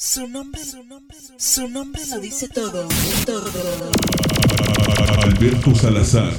[0.00, 2.86] Su nombre, su nombre, su nombre lo dice todo.
[3.26, 3.50] Todo.
[5.24, 6.32] Alberto Salazar.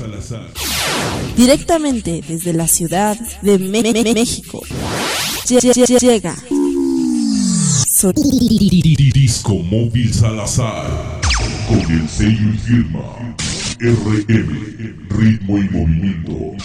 [1.36, 4.62] Directamente desde la ciudad de Me- Me- Me- México.
[5.46, 6.36] Lle- lle- lle- Llega.
[9.14, 11.20] Disco Móvil Salazar.
[11.68, 13.36] Con el sello y firma.
[13.80, 14.96] RM.
[15.10, 16.56] Ritmo y movimiento.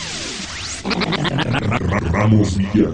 [2.13, 2.93] Ramos Villar.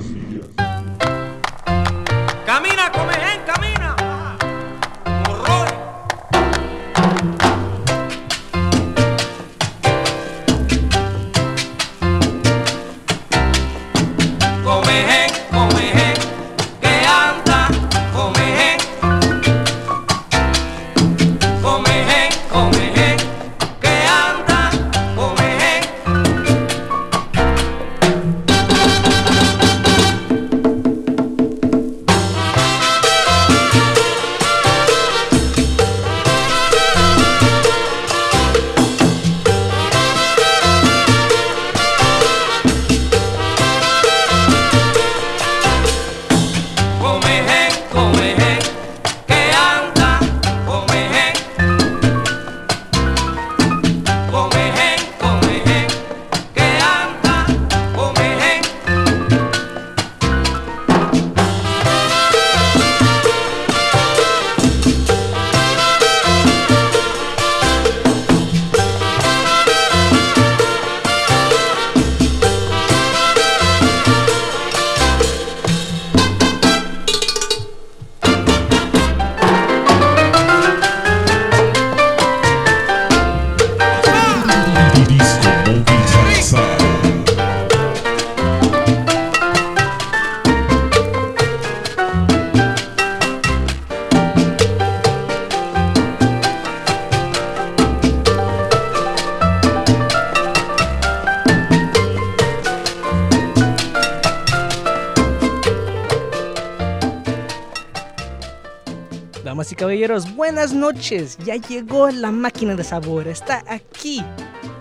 [110.34, 111.36] Buenas noches.
[111.44, 113.28] Ya llegó la máquina de sabor.
[113.28, 114.24] Está aquí,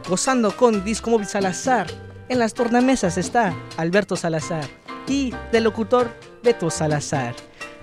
[0.08, 1.88] gozando con Disco Móvil Salazar.
[2.30, 4.66] En las tornamesas está Alberto Salazar
[5.08, 6.10] y del locutor
[6.42, 7.36] Beto Salazar.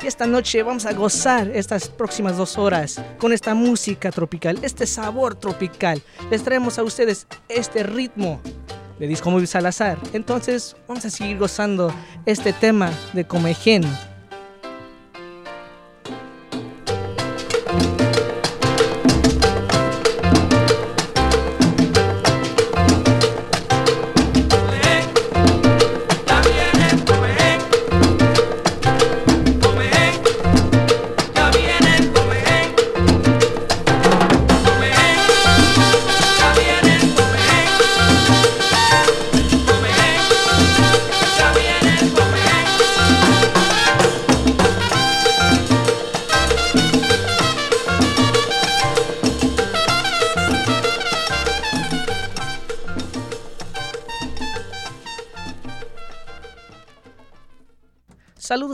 [0.02, 4.86] Y esta noche vamos a gozar estas próximas dos horas con esta música tropical, este
[4.86, 6.00] sabor tropical.
[6.30, 8.41] Les traemos a ustedes este ritmo
[8.98, 9.98] de Disco Móvil Salazar.
[10.14, 11.92] Entonces vamos a seguir gozando
[12.24, 13.26] este tema de.
[13.26, 13.82] Comején,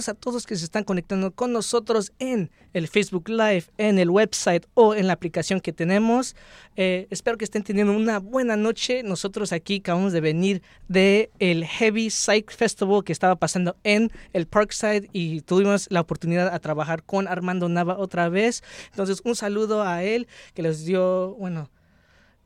[0.08, 4.66] A todos que se están conectando con nosotros en el Facebook Live, en el website
[4.74, 6.34] o en la aplicación que tenemos.
[6.76, 9.02] Eh, espero que estén teniendo una buena noche.
[9.02, 14.46] Nosotros aquí acabamos de venir de el Heavy Psych Festival que estaba pasando en el
[14.46, 18.62] Parkside y tuvimos la oportunidad a trabajar con Armando Nava otra vez.
[18.90, 21.70] Entonces un saludo a él que les dio, bueno,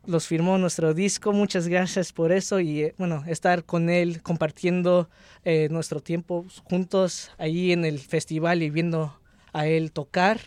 [0.06, 1.33] los firmó nuestro disco.
[1.33, 5.09] Muchas gracias por eso y eh, bueno, estar con él compartiendo
[5.44, 9.19] eh, nuestro tiempo juntos ahí en el festival y viendo
[9.53, 10.41] a él tocar.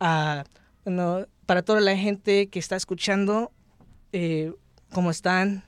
[0.00, 0.44] Ah,
[0.84, 3.52] bueno, para toda la gente que está escuchando,
[4.12, 4.52] eh,
[4.92, 5.64] ¿cómo están?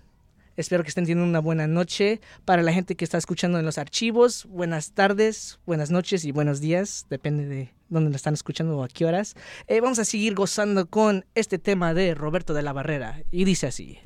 [0.57, 2.21] Espero que estén teniendo una buena noche.
[2.45, 6.61] Para la gente que está escuchando en los archivos, buenas tardes, buenas noches y buenos
[6.61, 7.07] días.
[7.09, 9.35] Depende de dónde lo están escuchando o a qué horas.
[9.67, 13.23] Eh, vamos a seguir gozando con este tema de Roberto de la Barrera.
[13.31, 13.99] Y dice así.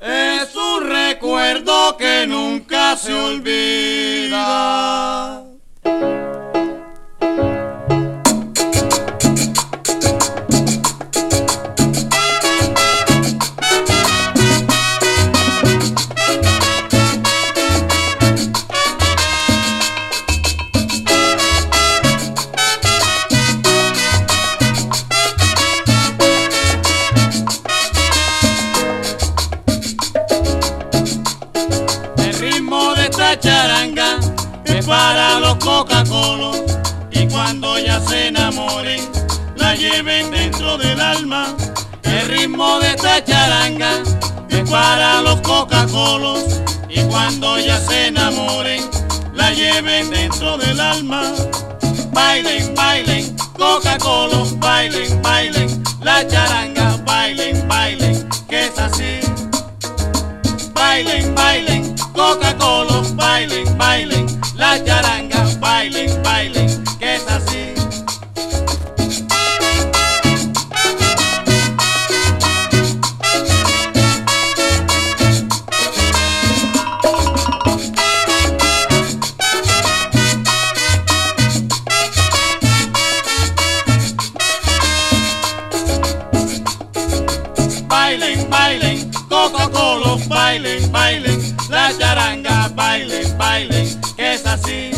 [0.00, 4.32] Es un recuerdo que nunca se olvida.
[34.86, 36.52] Para los Coca-Cola
[37.10, 39.00] y cuando ya se enamoren
[39.56, 41.54] la lleven dentro del alma.
[42.02, 44.02] El ritmo de esta charanga
[44.48, 46.34] es para los Coca-Cola
[46.88, 48.82] y cuando ya se enamoren
[49.34, 51.22] la lleven dentro del alma.
[52.12, 59.20] Bailen, bailen, Coca-Cola, bailen, bailen, la charanga, bailen, bailen, que es así.
[60.74, 62.91] Bailen, bailen, Coca-Cola,
[92.74, 94.90] bailen, bailen, que es así.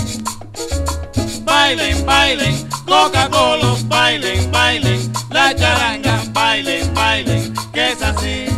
[1.45, 8.54] Bailen, bailen, Coca-Cola, bailen, bailen, la charanga, bailen, bailen, que es así.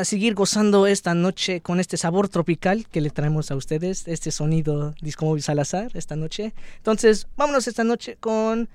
[0.00, 4.30] A seguir gozando esta noche con este sabor tropical que le traemos a ustedes, este
[4.30, 6.54] sonido Disco Móvil Salazar esta noche.
[6.78, 8.68] Entonces, vámonos esta noche con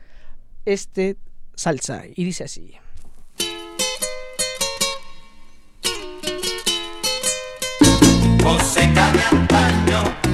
[0.65, 1.17] este
[1.55, 2.75] salsa y dice así.
[9.31, 10.24] Antaño,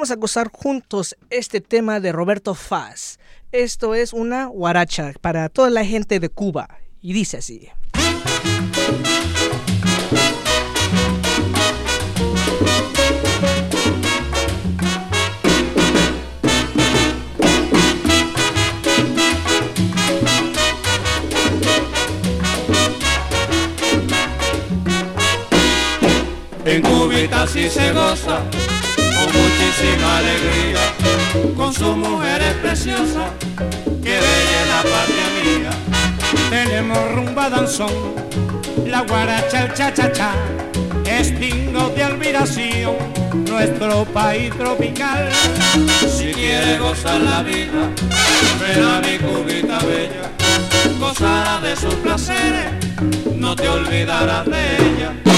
[0.00, 3.18] vamos a gozar juntos este tema de Roberto Faz.
[3.52, 7.68] Esto es una guaracha para toda la gente de Cuba y dice así.
[26.64, 28.59] En Cubita sí se goza
[29.32, 33.30] muchísima alegría, con sus mujeres preciosas,
[34.02, 35.70] que bella la patria mía.
[36.50, 37.92] Tenemos rumba danzón,
[38.86, 40.32] la guaracha, el cha-cha-cha,
[41.04, 42.96] es de admiración,
[43.48, 45.28] nuestro país tropical.
[46.08, 47.90] Si quiere gozar la vida,
[48.60, 50.30] ven a mi cubita bella,
[50.98, 52.72] gozarás de sus placeres,
[53.34, 55.29] no te olvidarás de ella.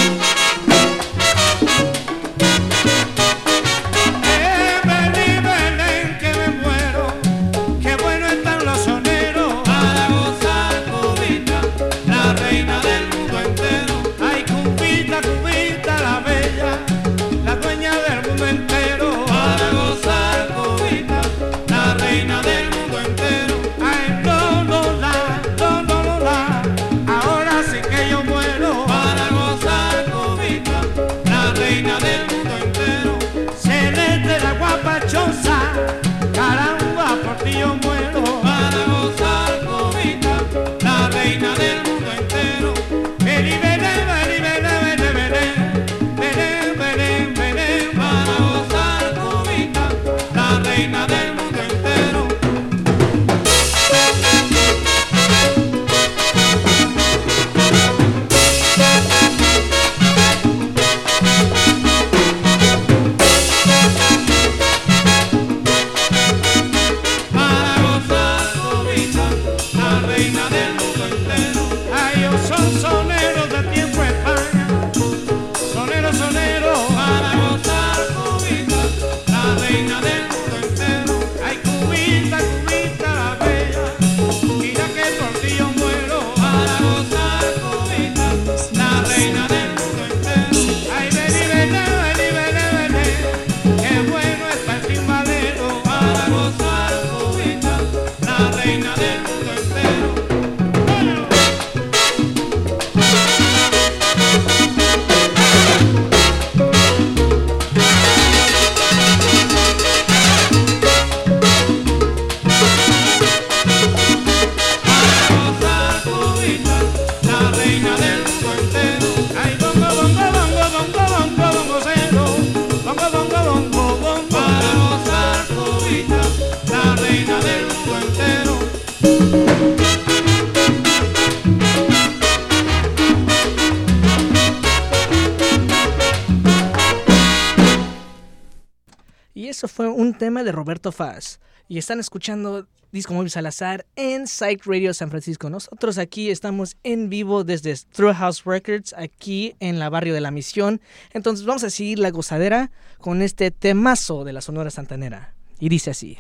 [140.23, 141.41] Tema de Roberto Faz.
[141.67, 145.51] Y están escuchando Disco Móvil Salazar en Psych Radio San Francisco.
[145.51, 150.31] Nosotros aquí estamos en vivo desde Through House Records, aquí en la barrio de la
[150.31, 150.81] Misión.
[151.13, 155.35] Entonces vamos a seguir la gozadera con este temazo de la Sonora Santanera.
[155.59, 156.17] Y dice así.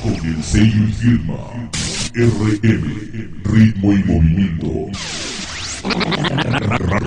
[0.00, 1.70] Con el sello y firma
[2.14, 4.86] RM, ritmo y movimiento.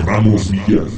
[0.04, 0.92] Ramos Villas.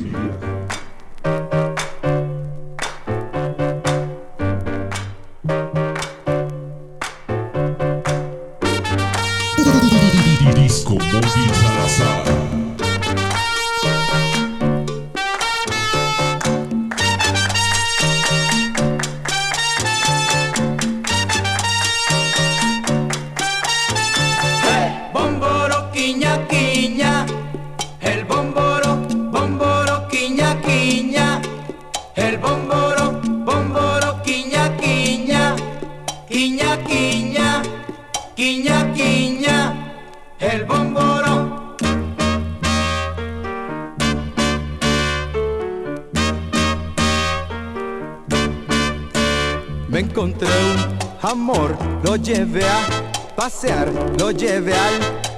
[50.16, 54.94] Encontré un amor, lo llevé a pasear, lo llevé al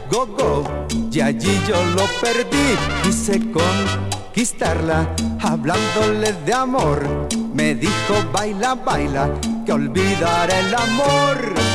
[0.09, 0.63] go-go
[1.11, 2.77] y allí yo lo perdí.
[3.03, 7.29] Quise conquistarla, hablándole de amor.
[7.55, 9.29] Me dijo, baila, baila,
[9.67, 11.68] que olvidaré el amor.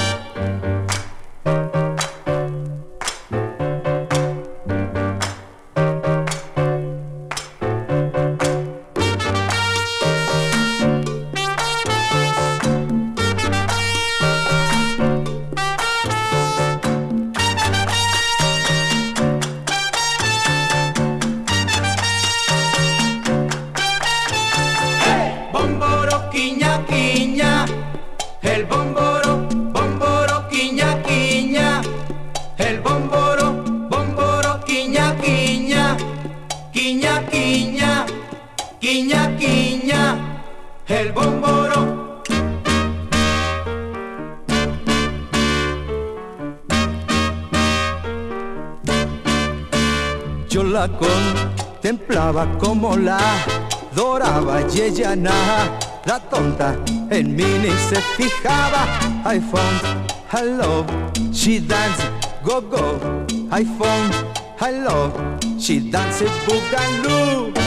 [54.93, 56.75] Ella nada, la tonta
[57.09, 58.85] en mí ni se fijaba.
[59.25, 60.88] I found love,
[61.33, 62.03] she dance
[62.43, 63.00] go go.
[63.51, 64.13] I found
[64.59, 65.13] her love,
[65.59, 67.62] she dance boogaloo.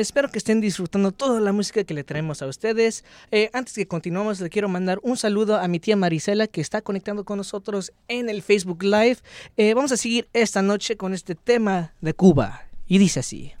[0.00, 3.04] Espero que estén disfrutando toda la música que le traemos a ustedes.
[3.30, 6.80] Eh, antes que continuemos, le quiero mandar un saludo a mi tía Marisela que está
[6.80, 9.18] conectando con nosotros en el Facebook Live.
[9.58, 12.62] Eh, vamos a seguir esta noche con este tema de Cuba.
[12.86, 13.52] Y dice así.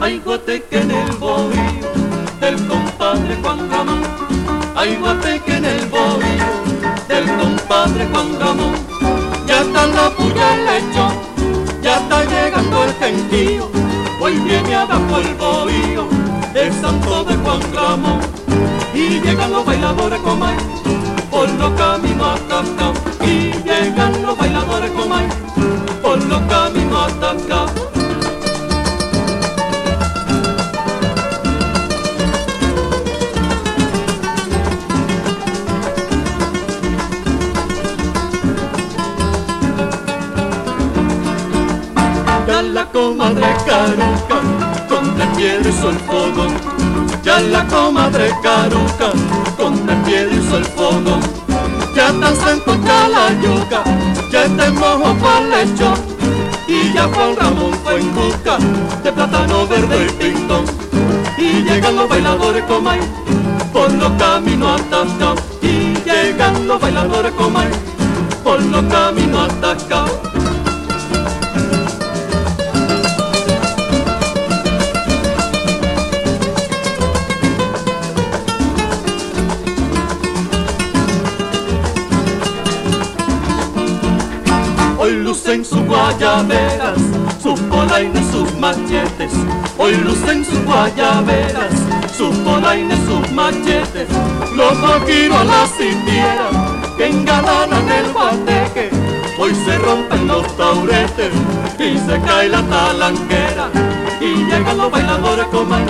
[0.00, 1.92] Hay guateque en el bohío
[2.40, 4.31] del compadre Juan Ramón.
[4.82, 6.50] Hay guateque en el bohío
[7.06, 8.74] del compadre Juan Ramón.
[9.46, 11.12] Ya está la puya lechón,
[11.80, 13.70] ya está llegando el gentío.
[14.20, 16.08] Hoy viene abajo el bohío,
[16.54, 18.18] el santo de Juan Ramón.
[18.92, 20.56] Y llegan los bailadores comay,
[21.30, 22.98] por los caminos atacados.
[23.20, 25.28] Y llegan los bailadores comay,
[26.02, 26.72] por los caminos.
[27.48, 27.81] Ya
[42.92, 44.38] comadre caruca,
[44.88, 46.52] con el pie hizo el fogón.
[47.22, 49.10] Ya la comadre caruca,
[49.56, 51.20] con el pie hizo el fogón.
[51.94, 53.82] Ya tan sento ya la yuca,
[54.30, 55.98] ya te mojo pa'l lechón.
[56.68, 58.56] Y ya Juan Ramón fue en busca
[59.02, 60.64] de plátano verde y pintón.
[61.38, 63.00] Y llegan los bailadores comay,
[63.72, 65.40] por los caminos atascados.
[65.60, 67.68] Y llegan los bailadores comay,
[68.44, 70.31] por los caminos atascados.
[85.02, 86.96] Hoy lucen sus guayaberas,
[87.42, 89.32] sus polaines, sus machetes,
[89.76, 91.72] hoy lucen sus guayaberas,
[92.16, 94.06] sus polaines, sus machetes,
[94.54, 98.90] los vaquiros las sintieran, que engalanan el guateque,
[99.40, 101.32] hoy se rompen los tauretes
[101.80, 103.70] y se cae la talanquera,
[104.20, 105.84] y llegan los bailadores coman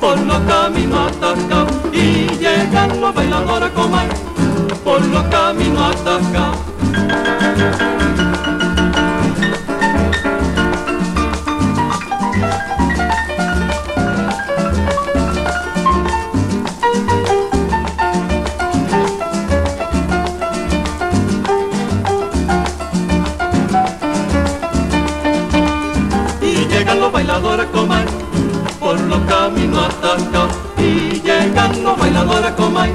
[0.00, 4.08] por los caminos atacados, y llegan los bailadores coman
[4.82, 6.58] por los caminos atacados.
[30.78, 32.90] Y llegan los bailadores coman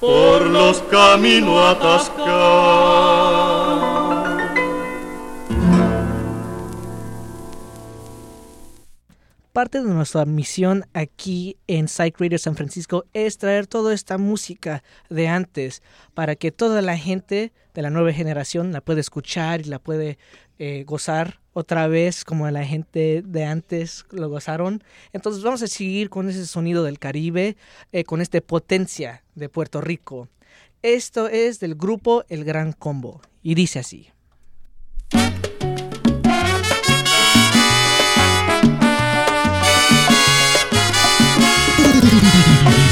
[0.00, 3.40] por los caminos atascados.
[9.52, 14.84] Parte de nuestra misión aquí en Psych Radio San Francisco es traer toda esta música
[15.08, 15.82] de antes
[16.14, 20.18] para que toda la gente de la nueva generación la pueda escuchar y la puede
[20.62, 24.84] eh, gozar otra vez como la gente de antes lo gozaron.
[25.14, 27.56] Entonces vamos a seguir con ese sonido del Caribe,
[27.92, 30.28] eh, con esta potencia de Puerto Rico.
[30.82, 34.10] Esto es del grupo El Gran Combo y dice así.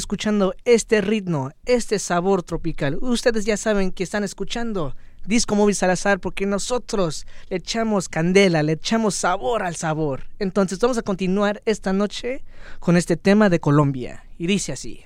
[0.00, 6.18] escuchando este ritmo, este sabor tropical, ustedes ya saben que están escuchando Disco Móvil Salazar
[6.18, 10.24] porque nosotros le echamos candela, le echamos sabor al sabor.
[10.38, 12.42] Entonces vamos a continuar esta noche
[12.78, 14.24] con este tema de Colombia.
[14.38, 15.04] Y dice así.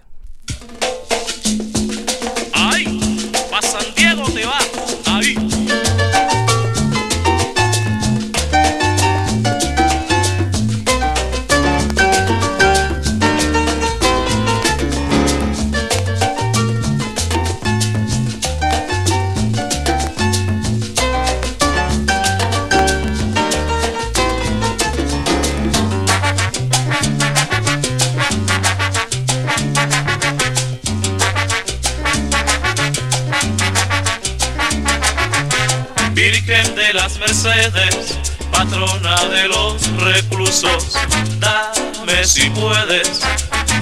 [37.05, 38.19] Las Mercedes,
[38.51, 40.95] patrona de los reclusos,
[41.39, 43.21] dame si puedes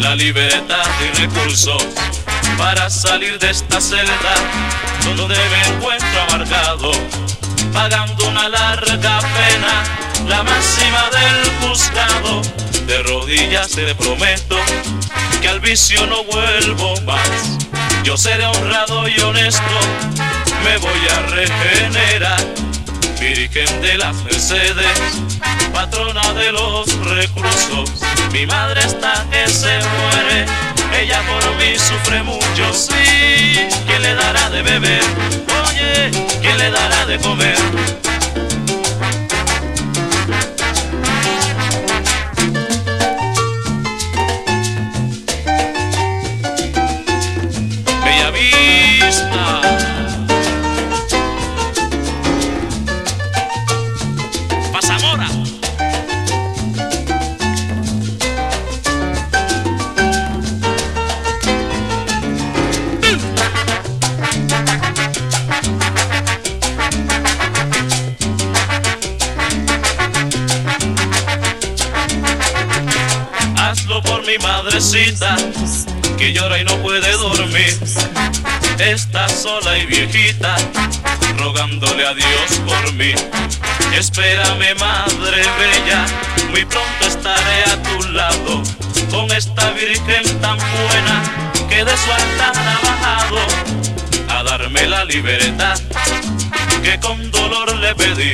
[0.01, 1.85] la libertad y recursos
[2.59, 4.35] para salir de esta celda
[5.05, 6.91] donde me encuentro amargado,
[7.73, 9.85] pagando una larga pena,
[10.27, 12.43] la máxima del juzgado.
[12.89, 14.57] De rodillas te prometo
[15.41, 17.59] que al vicio no vuelvo más.
[18.03, 19.79] Yo seré honrado y honesto,
[20.65, 22.63] me voy a regenerar.
[23.23, 24.99] Virgen de las Mercedes,
[25.73, 27.89] patrona de los reclusos.
[28.33, 30.45] Mi madre está que se muere,
[31.01, 33.55] ella por mí sufre mucho, sí.
[33.87, 35.05] ¿Quién le dará de beber?
[35.69, 38.02] Oye, ¿quién le dará de comer?
[74.33, 75.37] Mi madrecita,
[76.16, 77.77] que llora y no puede dormir.
[78.79, 80.57] Está sola y viejita,
[81.37, 83.12] rogándole a Dios por mí.
[83.95, 86.07] Espérame, madre bella,
[86.51, 88.62] muy pronto estaré a tu lado,
[89.11, 93.38] con esta virgen tan buena que de su altar ha bajado
[94.29, 95.79] a darme la libertad
[96.83, 98.33] que con dolor le pedí,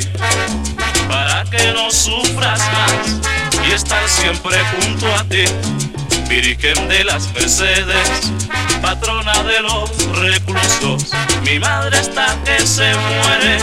[1.09, 5.45] para que no sufras más y estar siempre junto a ti.
[6.29, 8.33] Virgen de las Mercedes,
[8.81, 11.11] patrona de los reclusos.
[11.43, 13.59] Mi madre está que se muere,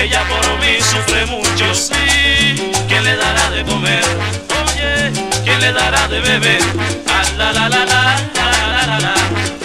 [0.00, 2.72] ella por mí sufre mucho, sí.
[2.88, 4.04] ¿Quién le dará de comer?
[4.64, 5.12] Oye,
[5.44, 6.62] ¿quién le dará de beber?
[7.06, 8.98] Ah, la la la la la la la.
[8.98, 9.57] la.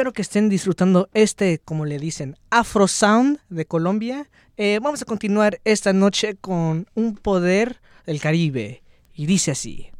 [0.00, 4.30] Espero que estén disfrutando este, como le dicen, Afro Sound de Colombia.
[4.56, 8.82] Eh, vamos a continuar esta noche con un poder del Caribe.
[9.12, 9.90] Y dice así.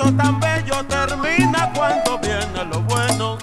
[0.00, 3.36] Eso tan bello termina cuando viene lo bueno.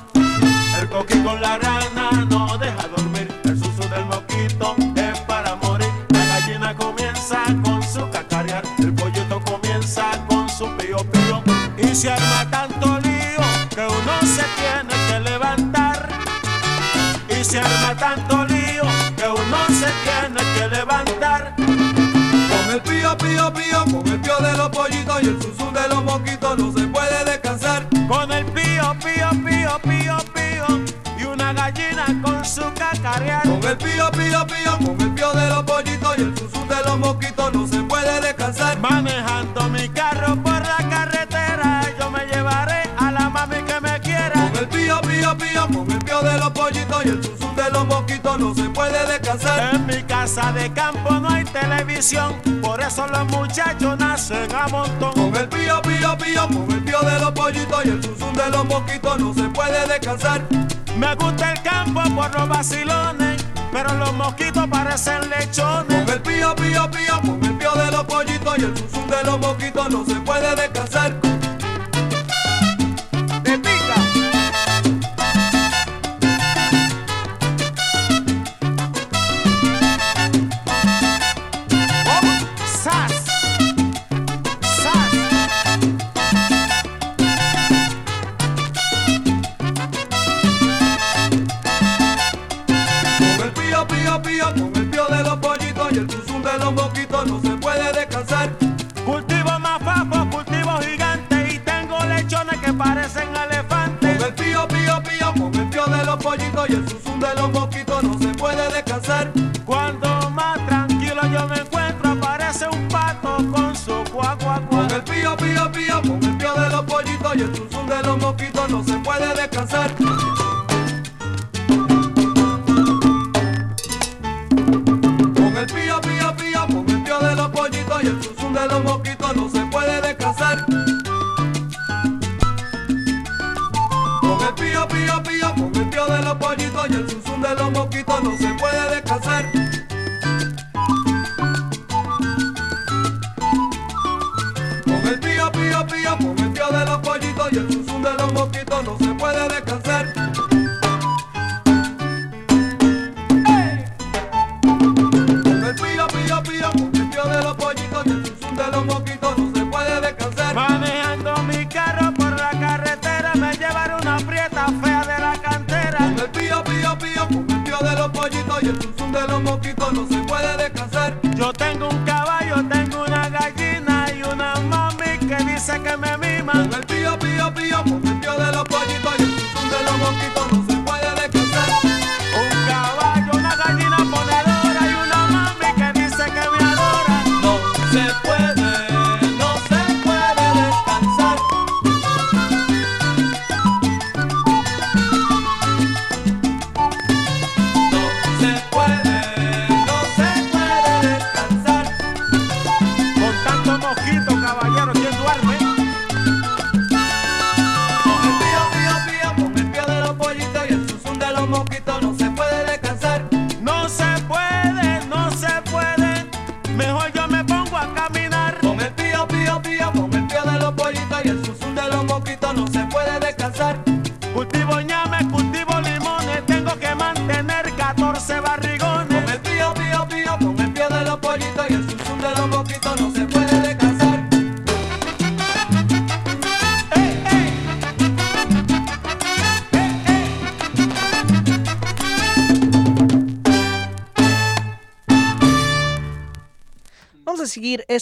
[0.80, 3.28] El coqui con la rana no deja dormir.
[3.44, 5.90] El suso del moquito es para morir.
[6.10, 8.64] La gallina comienza con su cacarear.
[8.78, 11.44] El pollito comienza con su pío pío.
[11.78, 13.42] Y se arma tanto lío
[13.76, 16.08] que uno se tiene que levantar.
[17.38, 18.84] Y se arma tanto lío
[19.18, 21.54] que uno se tiene que levantar.
[21.58, 25.45] Con el pío, pío, pío, con el pío de los pollitos y el
[33.06, 33.44] cacarear.
[33.44, 36.84] Con el pío, pío, pío, con el pío de los pollitos y el susu de
[36.86, 38.80] los moquitos no se puede descansar.
[38.80, 44.34] Manejando mi carro por la carretera, yo me llevaré a la mami que me quiera.
[44.34, 47.70] Con el pío, pío, pío, con el pío de los pollitos y el susu de
[47.72, 49.76] los moquitos no se puede descansar.
[49.76, 55.14] En mi casa de campo no hay televisión, por eso los muchachos nacen a montón.
[55.14, 58.50] Con el pío, pío, pío, con el pío de los pollitos y el susu de
[58.50, 60.42] los moquitos no se puede descansar.
[60.98, 66.06] Me gusta el campo por los vacilones, pero los mosquitos parecen lechones.
[66.06, 69.24] Con el pío, pío, pío, con el pío de los pollitos y el susu de
[69.26, 71.16] los moquitos no se puede descansar.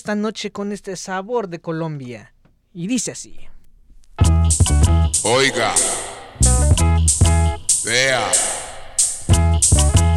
[0.04, 2.34] Esta noche con este sabor de Colombia.
[2.74, 3.40] Y dice así.
[5.24, 5.74] Oiga,
[7.86, 8.30] vea,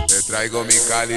[0.09, 1.15] le traigo mi Cali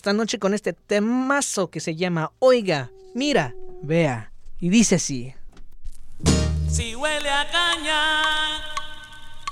[0.00, 4.32] esta noche con este temazo que se llama Oiga, mira, vea.
[4.58, 5.34] Y dice así.
[6.70, 8.62] Si huele a caña,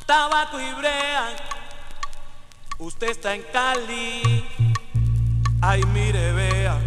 [0.07, 1.37] tabaco y brea,
[2.79, 4.49] usted está en Cali,
[5.61, 6.81] ay mire, vea.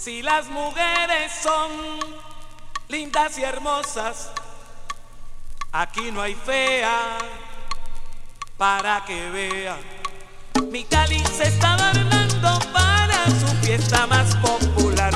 [0.00, 1.70] Si las mujeres son
[2.88, 4.32] lindas y hermosas,
[5.70, 7.16] aquí no hay fea
[8.56, 9.97] para que vea.
[10.66, 15.14] Mi Cali se está adornando para su fiesta más popular.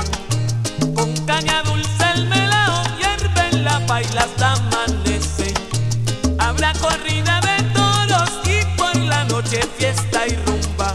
[0.95, 5.53] Con caña dulce el melao hierve en la paila hasta amanece.
[6.39, 10.93] Habrá corrida de toros y por la noche fiesta y rumba.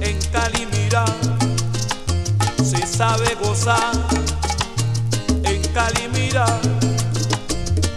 [0.00, 1.04] En Cali mira,
[2.62, 3.92] se sabe gozar.
[5.44, 6.46] En Cali mira,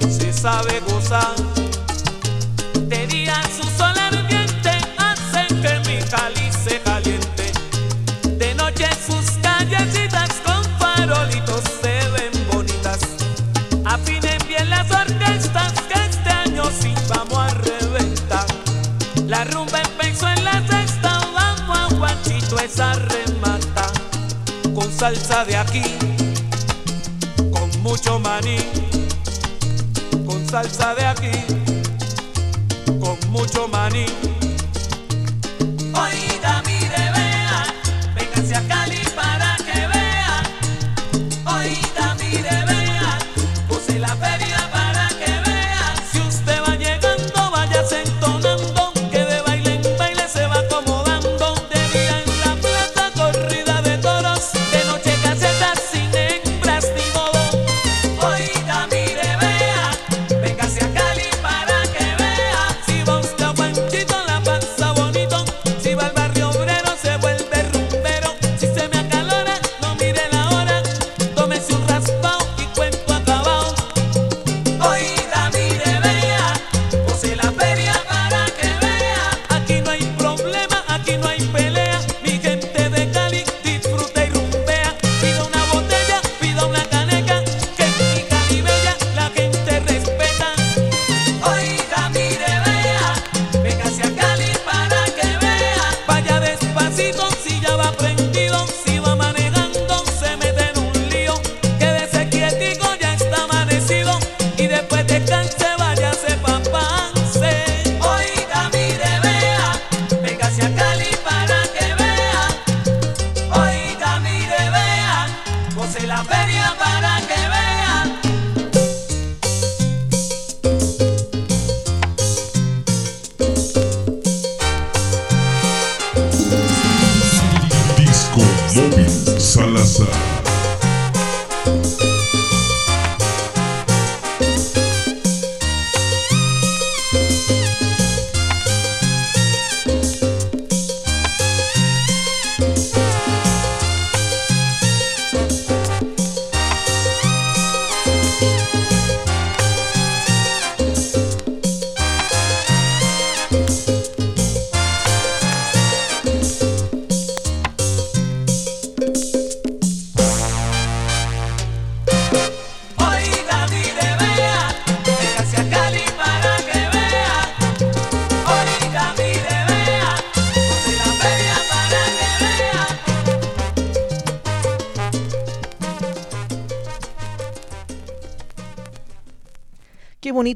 [0.09, 1.58] se sabe gozar.
[22.69, 23.91] salsa remata,
[24.75, 25.83] con salsa de aquí,
[27.51, 28.59] con mucho maní,
[30.25, 31.31] con salsa de aquí,
[32.99, 34.05] con mucho maní.
[35.93, 37.65] Oiga, mire, vea,
[38.15, 38.78] véngase acá.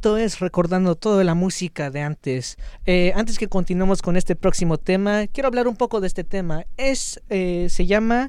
[0.04, 2.58] es recordando toda la música de antes.
[2.86, 6.66] Eh, antes que continuemos con este próximo tema, quiero hablar un poco de este tema.
[6.76, 8.28] Es, eh, se llama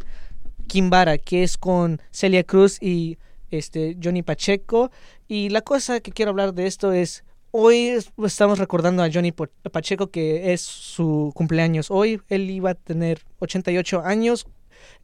[0.69, 3.19] Kimbara, que es con Celia Cruz y
[3.51, 4.93] este, Johnny Pacheco.
[5.27, 10.11] Y la cosa que quiero hablar de esto es, hoy estamos recordando a Johnny Pacheco,
[10.11, 12.21] que es su cumpleaños hoy.
[12.29, 14.47] Él iba a tener 88 años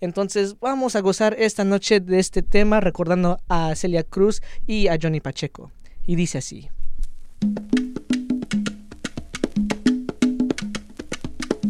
[0.00, 4.98] entonces vamos a gozar esta noche de este tema recordando a Celia Cruz y a
[5.00, 5.72] Johnny Pacheco
[6.10, 6.68] y dice así.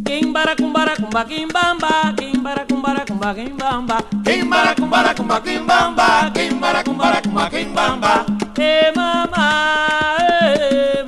[0.07, 7.51] Kimbara kumbara kumba kimbamba, kimbara kumbara kumba kimbamba, kimbara kumbara kumba kimbamba, kimbara kumbara kumba
[7.51, 8.25] kimbamba.
[8.57, 9.45] Eh mama,
[10.21, 11.00] eh.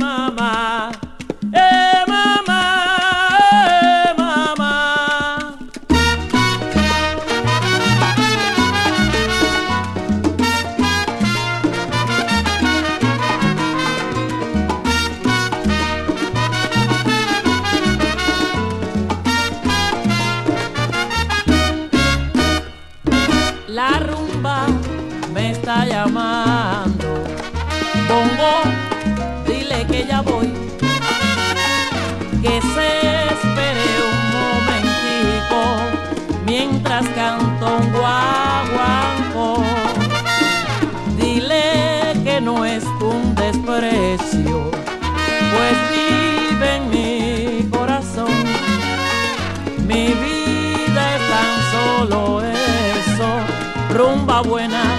[54.43, 54.92] buena.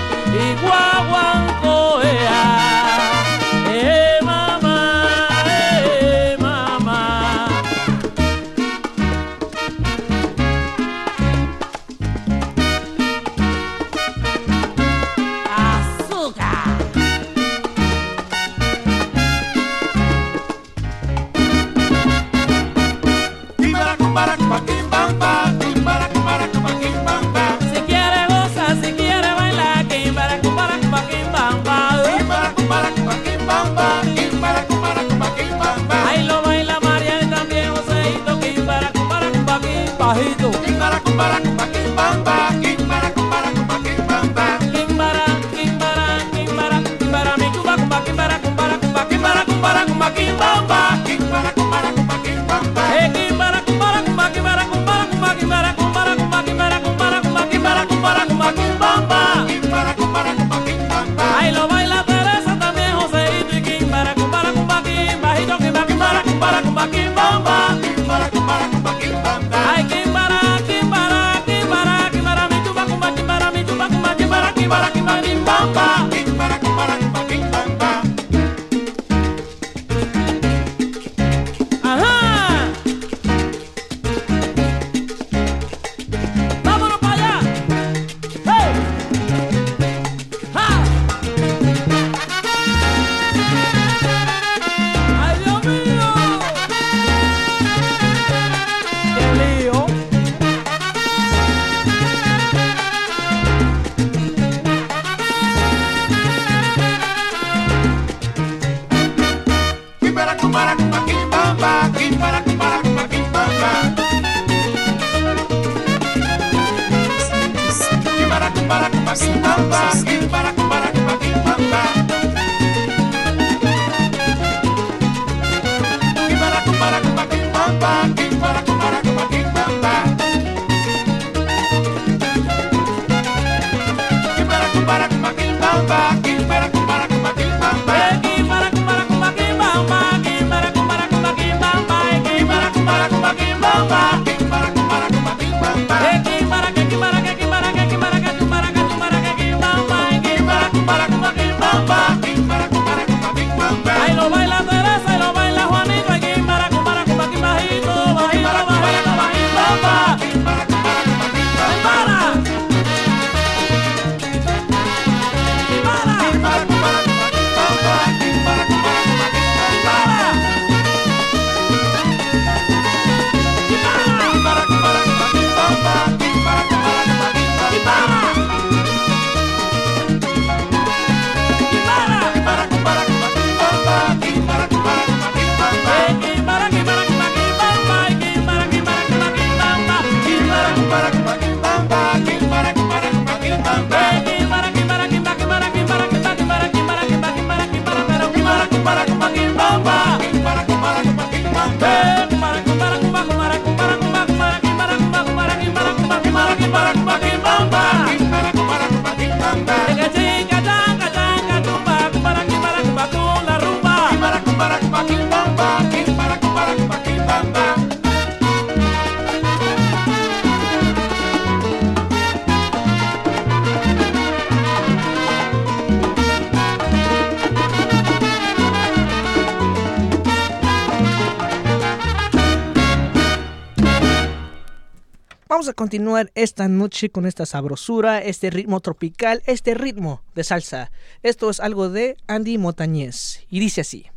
[235.64, 240.91] vamos a continuar esta noche con esta sabrosura, este ritmo tropical, este ritmo de salsa.
[241.22, 244.07] Esto es algo de Andy Montañez y dice así.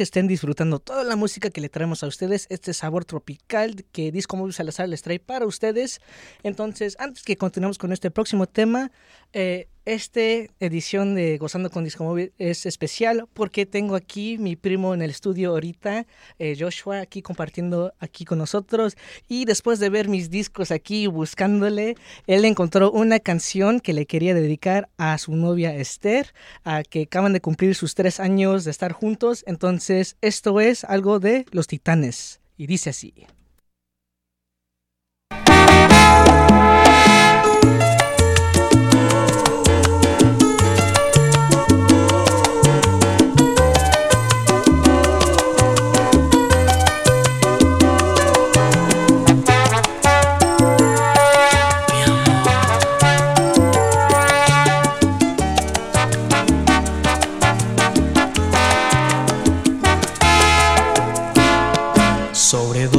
[0.00, 4.10] Que estén disfrutando toda la música que le traemos a ustedes, este sabor tropical que
[4.10, 6.00] Disco Móvil Salazar les trae para ustedes.
[6.42, 8.92] Entonces, antes que continuemos con este próximo tema,
[9.34, 10.20] eh, esta
[10.60, 15.10] edición de Gozando con Disco Móvil es especial porque tengo aquí mi primo en el
[15.10, 16.06] estudio ahorita,
[16.38, 18.96] eh, Joshua, aquí compartiendo aquí con nosotros.
[19.28, 24.34] Y después de ver mis discos aquí buscándole, él encontró una canción que le quería
[24.34, 26.32] dedicar a su novia Esther,
[26.64, 29.44] a que acaban de cumplir sus tres años de estar juntos.
[29.46, 32.40] Entonces, esto es algo de los titanes.
[32.56, 33.14] Y dice así.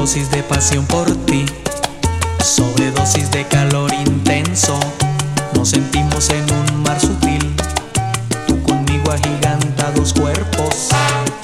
[0.02, 1.46] Sobredosis de pasión por ti,
[2.44, 4.80] sobredosis de calor intenso.
[5.54, 7.56] Nos sentimos en un mar sutil,
[8.48, 10.90] tú conmigo agigantados cuerpos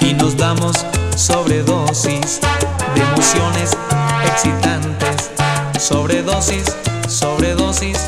[0.00, 0.74] y nos damos
[1.14, 2.40] sobredosis
[2.96, 3.76] de emociones
[4.26, 5.30] excitantes.
[5.78, 6.64] Sobredosis,
[7.06, 8.07] sobredosis,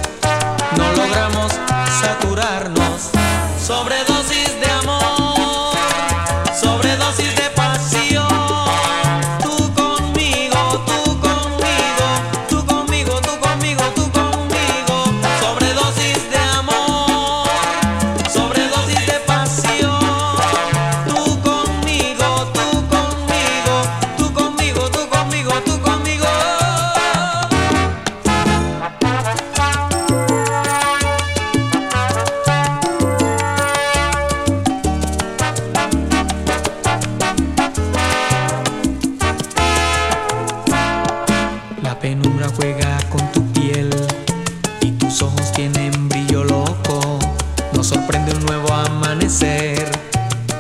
[47.80, 49.90] Nos sorprende un nuevo amanecer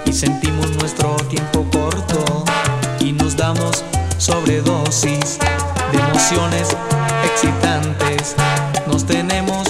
[0.06, 2.46] y sentimos nuestro tiempo corto
[2.98, 3.84] y nos damos
[4.16, 5.38] sobredosis
[5.92, 6.74] de emociones
[7.22, 8.36] excitantes.
[8.86, 9.69] Nos tenemos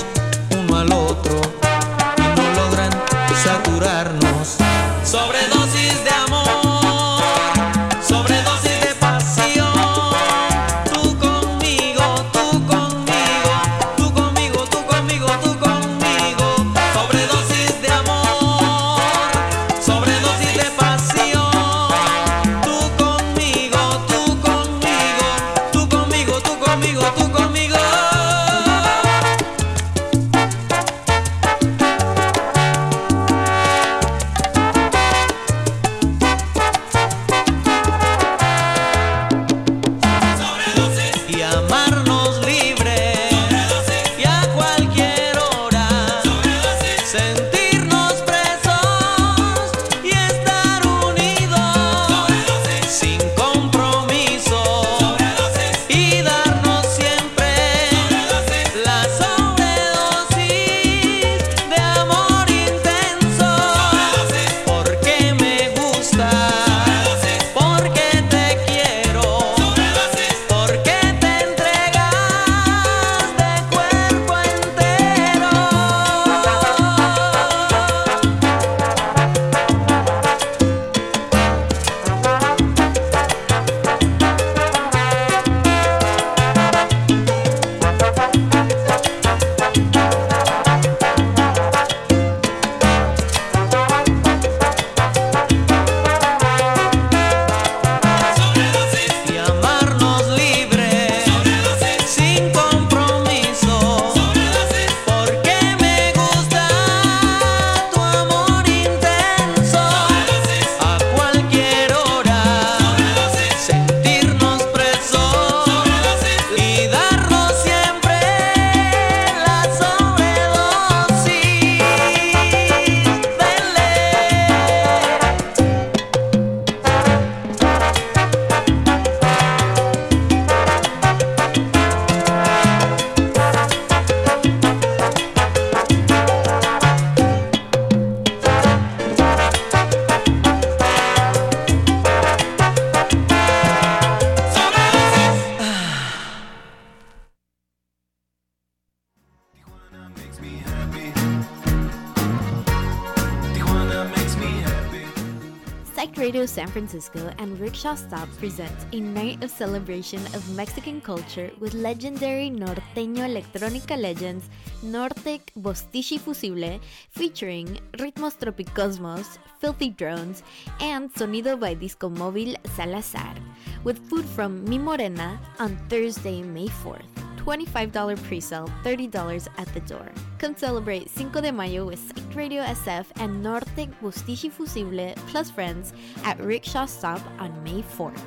[156.61, 162.51] San Francisco and Rickshaw Stop present a night of celebration of Mexican culture with legendary
[162.51, 164.51] norteño electrónica legends
[164.85, 170.43] Nortec Bostichi Fusible featuring Ritmos Tropicosmos, Filthy Drones,
[170.81, 173.37] and Sonido by Disco Móvil Salazar,
[173.83, 177.09] with food from Mi Morena on Thursday, May 4th.
[177.41, 180.07] $25 pre-sale, $30 at the door.
[180.39, 182.10] Come celebrate Cinco de Mayo with
[182.41, 185.93] Radio SF and Nortec Bustichi Fusible plus friends
[186.25, 188.19] at Rickshaw Stop on May 4th.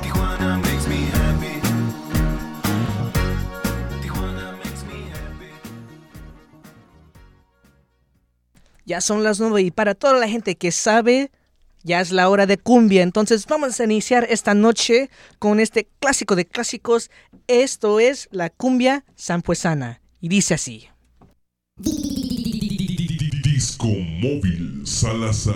[0.00, 1.60] Tijuana makes me happy.
[4.00, 5.50] Tijuana makes me happy.
[8.86, 11.30] Ya son las 9 y para toda la gente que sabe,
[11.82, 13.02] ya es la hora de cumbia.
[13.02, 17.10] Entonces vamos a iniciar esta noche con este clásico de clásicos.
[17.48, 20.00] Esto es la cumbia sampuesana.
[20.22, 20.88] Y dice así.
[23.78, 25.54] Disco Móvil Salazar.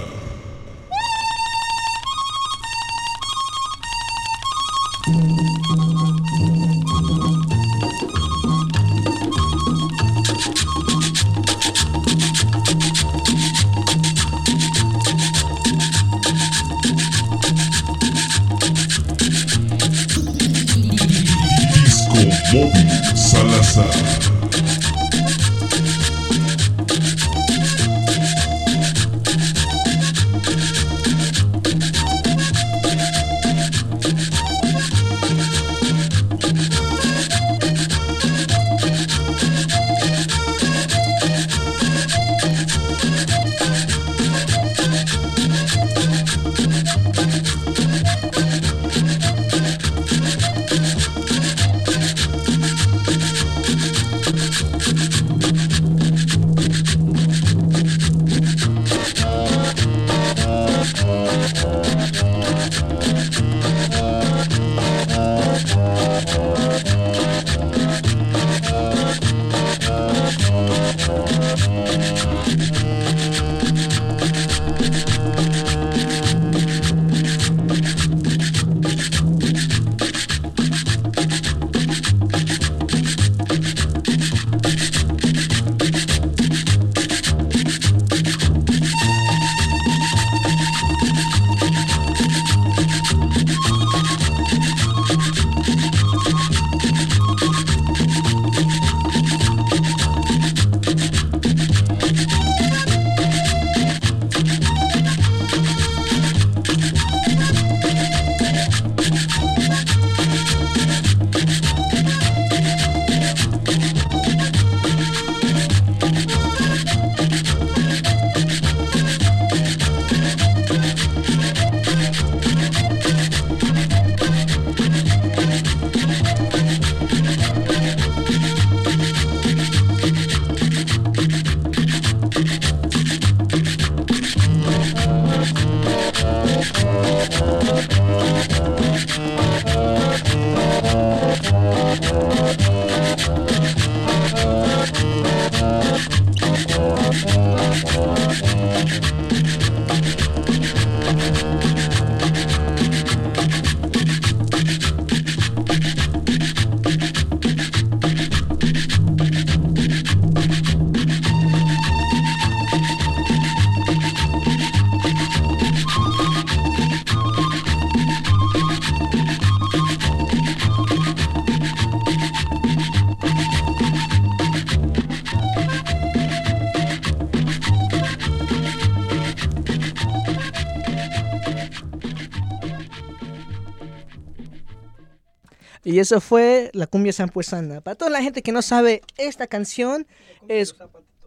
[185.92, 187.82] Y eso fue la cumbia sampuesana.
[187.82, 190.06] Para toda la gente que no sabe, esta canción
[190.48, 190.74] es,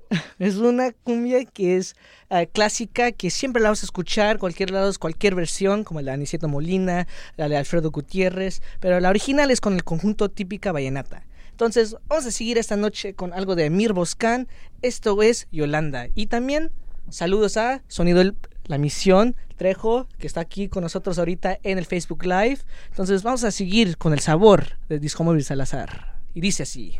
[0.39, 1.95] es una cumbia que es
[2.31, 6.15] eh, clásica, que siempre la vas a escuchar, cualquier lado, cualquier versión, como la de
[6.15, 7.07] Aniceto Molina,
[7.37, 11.27] la de Alfredo Gutiérrez, pero la original es con el conjunto típica vallenata.
[11.51, 14.47] Entonces, vamos a seguir esta noche con algo de Mir Boscan.
[14.81, 16.07] Esto es Yolanda.
[16.15, 16.71] Y también
[17.09, 18.35] saludos a Sonido El-
[18.65, 22.59] La Misión Trejo, que está aquí con nosotros ahorita en el Facebook Live.
[22.89, 26.15] Entonces, vamos a seguir con el sabor de Disco Móvil Salazar.
[26.33, 26.99] Y dice así.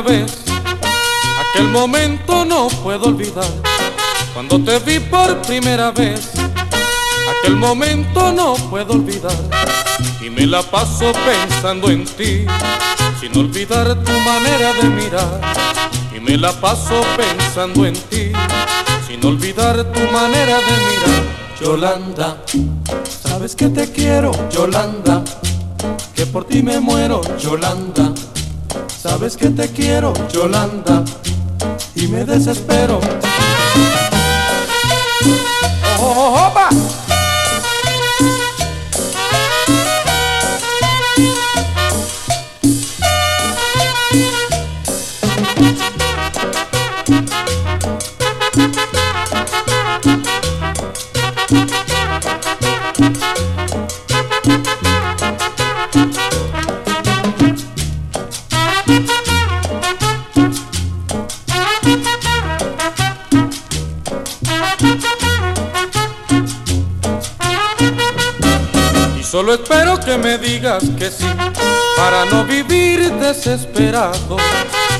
[0.00, 0.44] Vez,
[1.38, 3.44] aquel momento no puedo olvidar.
[4.32, 6.32] Cuando te vi por primera vez,
[7.38, 9.36] aquel momento no puedo olvidar.
[10.20, 12.46] Y me la paso pensando en ti,
[13.20, 15.40] sin olvidar tu manera de mirar.
[16.16, 18.32] Y me la paso pensando en ti,
[19.06, 21.24] sin olvidar tu manera de mirar.
[21.60, 22.36] Yolanda,
[23.22, 25.22] sabes que te quiero, Yolanda,
[26.14, 28.12] que por ti me muero, Yolanda.
[29.06, 31.04] Sabes que te quiero, Yolanda,
[31.94, 33.00] y me desespero.
[69.44, 71.26] Solo espero que me digas que sí,
[71.98, 74.38] para no vivir desesperado.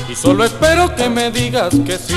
[0.07, 2.13] Y solo espero que me digas que sí,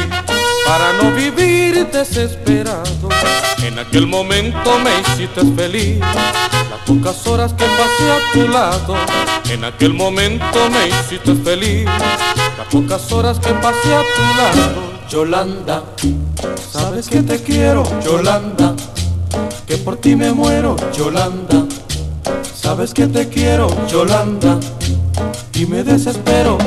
[0.67, 3.09] para no vivir desesperado.
[3.63, 8.95] En aquel momento me hiciste feliz, las pocas horas que pasé a tu lado.
[9.49, 14.83] En aquel momento me hiciste feliz, las pocas horas que pasé a tu lado.
[15.09, 15.83] Yolanda,
[16.71, 18.75] sabes que te quiero, Yolanda,
[19.67, 21.68] que por ti me muero, Yolanda.
[22.69, 24.61] Sabes que te quiero, Yolanda,
[25.55, 26.59] y me desespero.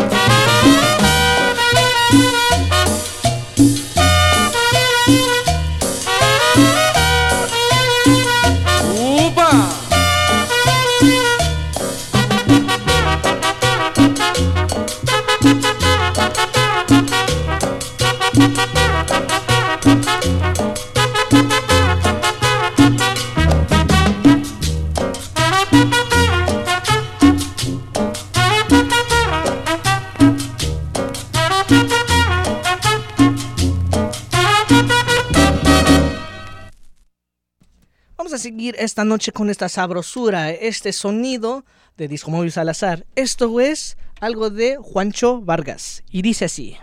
[38.81, 41.63] Esta noche con esta sabrosura, este sonido
[41.97, 43.05] de Disco Móvil Salazar.
[43.15, 46.77] Esto es algo de Juancho Vargas y dice así.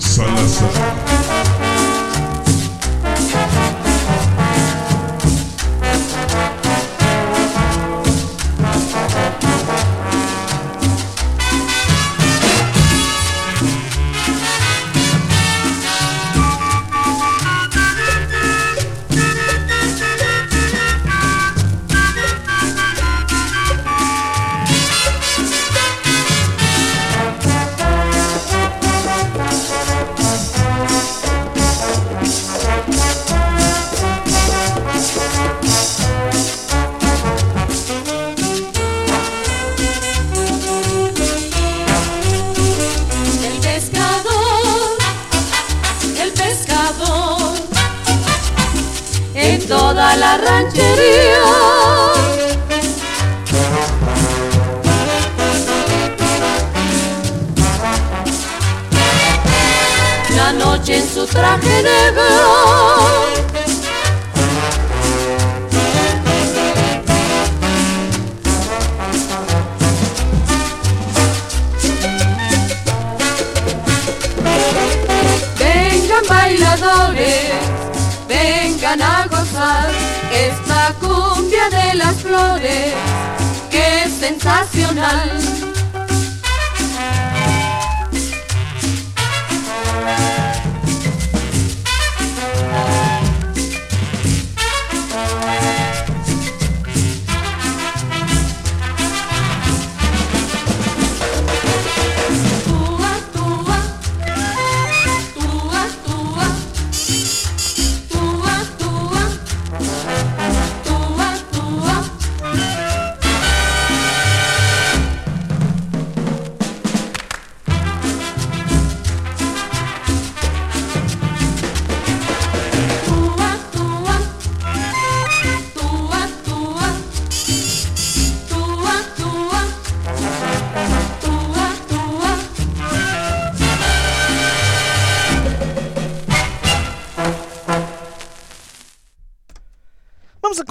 [0.00, 0.97] Salazar.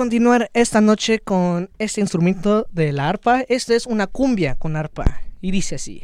[0.08, 3.42] Continuar esta noche con este instrumento de la arpa.
[3.50, 6.04] Esta es una cumbia con arpa y dice así.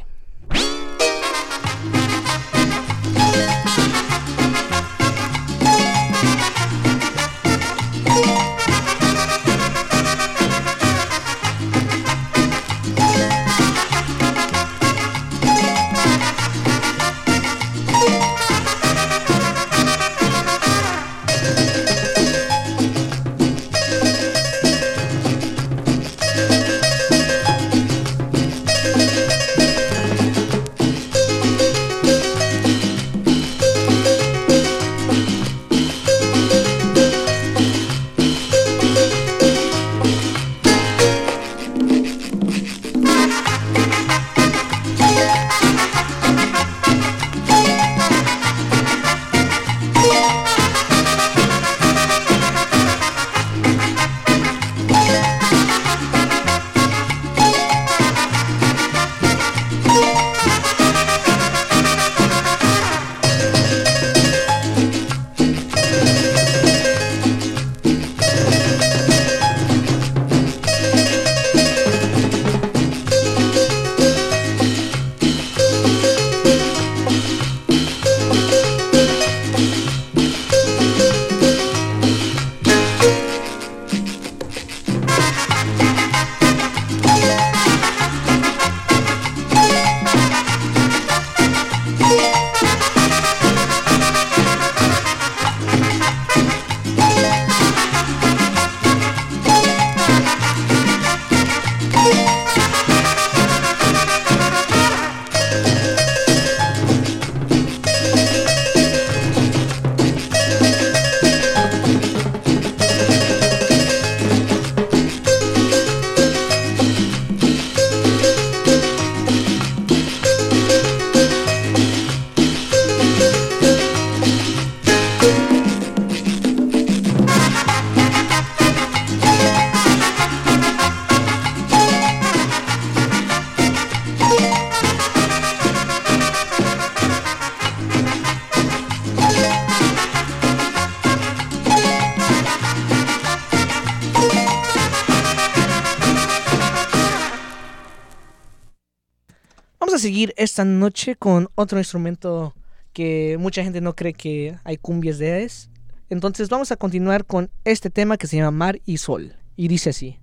[150.03, 152.53] Seguir esta noche con otro instrumento
[152.91, 155.69] que mucha gente no cree que hay cumbias de es.
[156.09, 159.34] Entonces vamos a continuar con este tema que se llama Mar y Sol.
[159.55, 160.19] Y dice así.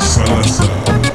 [0.00, 1.05] Salazar.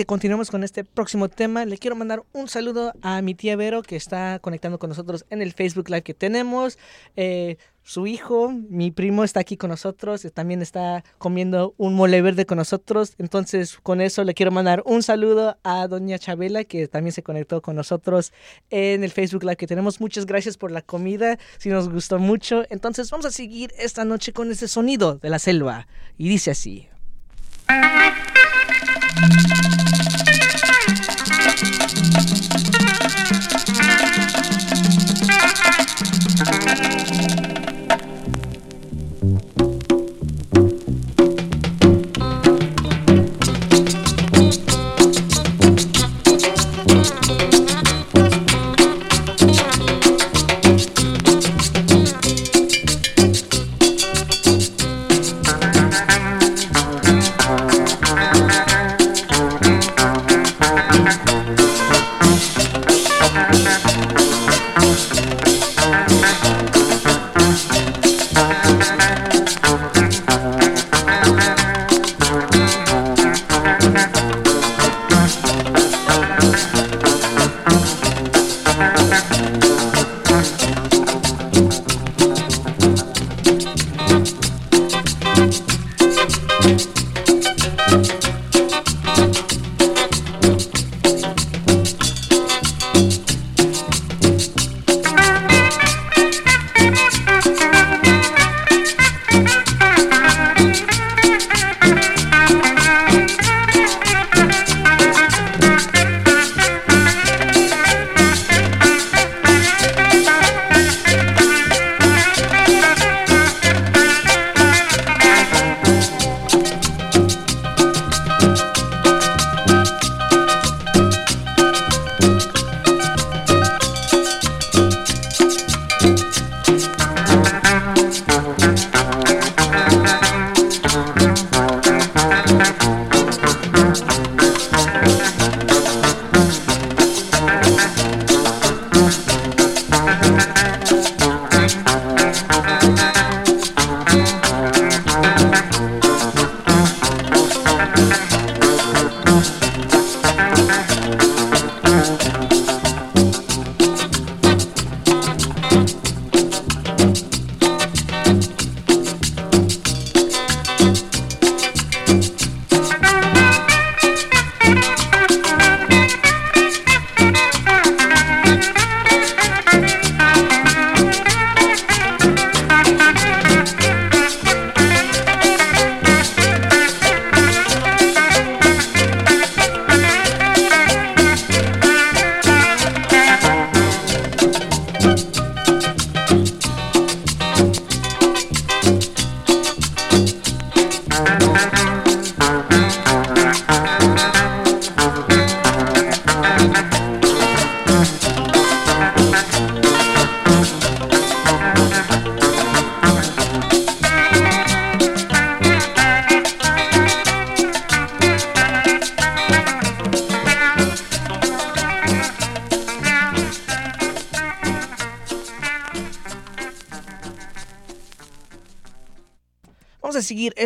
[0.00, 3.82] Que continuemos con este próximo tema, le quiero mandar un saludo a mi tía Vero
[3.82, 6.78] que está conectando con nosotros en el Facebook Live que tenemos.
[7.16, 10.24] Eh, su hijo, mi primo, está aquí con nosotros.
[10.24, 13.12] eh, También está comiendo un mole verde con nosotros.
[13.18, 17.60] Entonces, con eso le quiero mandar un saludo a doña Chabela que también se conectó
[17.60, 18.32] con nosotros
[18.70, 20.00] en el Facebook Live que tenemos.
[20.00, 21.38] Muchas gracias por la comida.
[21.58, 22.64] Si nos gustó mucho.
[22.70, 25.88] Entonces, vamos a seguir esta noche con ese sonido de la selva.
[26.16, 26.88] Y dice así.
[29.16, 29.99] Música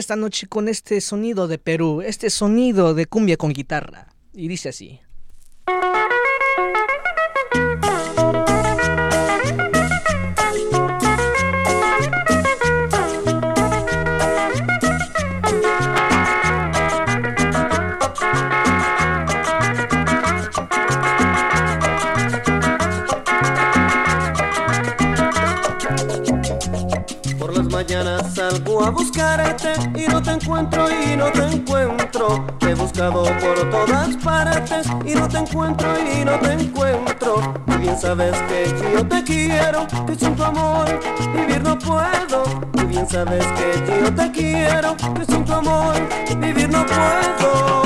[0.04, 4.08] esta noche con este sonido de Perú, este sonido de cumbia con guitarra.
[4.34, 5.00] Y dice así.
[35.34, 37.54] Te encuentro y no te encuentro.
[37.66, 40.86] Tú bien sabes que yo te quiero, que sin tu amor
[41.34, 42.44] vivir no puedo.
[42.72, 45.94] Tú bien sabes que yo te quiero, que sin tu amor
[46.38, 47.83] vivir no puedo.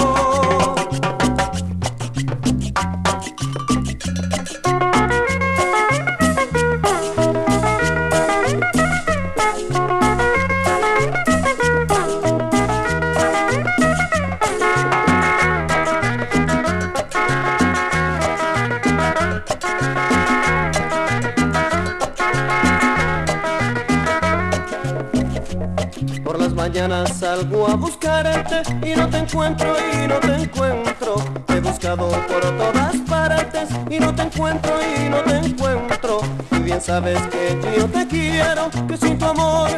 [28.83, 31.17] Y no te encuentro y no te encuentro.
[31.49, 36.21] He buscado por todas partes y no te encuentro y no te encuentro.
[36.51, 39.71] Tú bien sabes que yo te quiero, que sin tu amor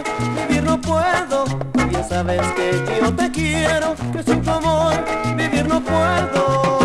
[0.49, 1.45] vivir no puedo.
[1.45, 4.95] Tú bien sabes que yo te quiero, que sin tu amor
[5.37, 6.80] vivir no puedo.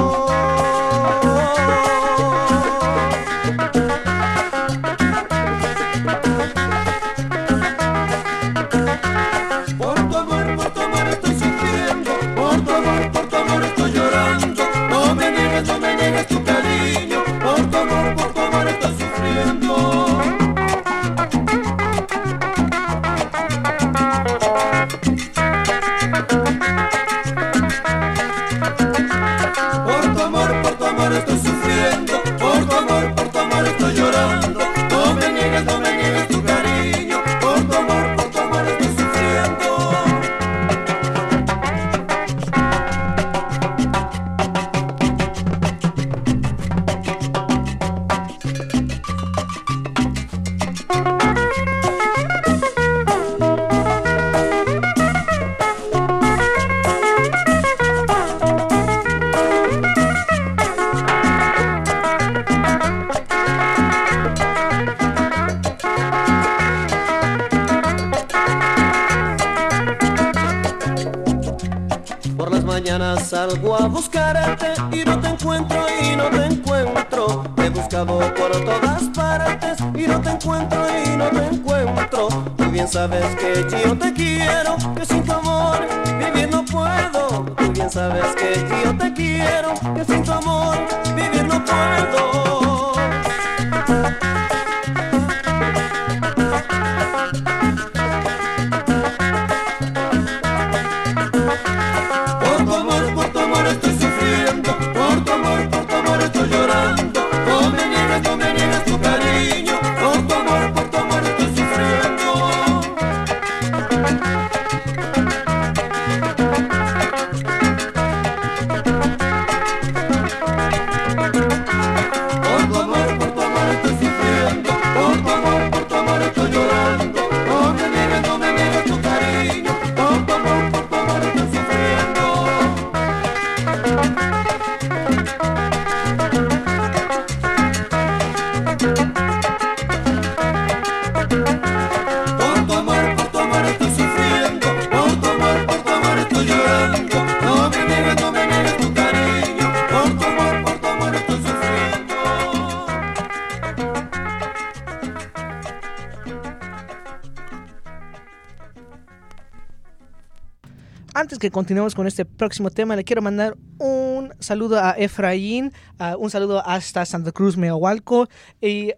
[161.65, 165.73] Continuemos con este próximo tema, le quiero mandar un saludo a Efraín,
[166.19, 168.29] un saludo hasta Santa Cruz, Meahualco,
[168.61, 168.93] y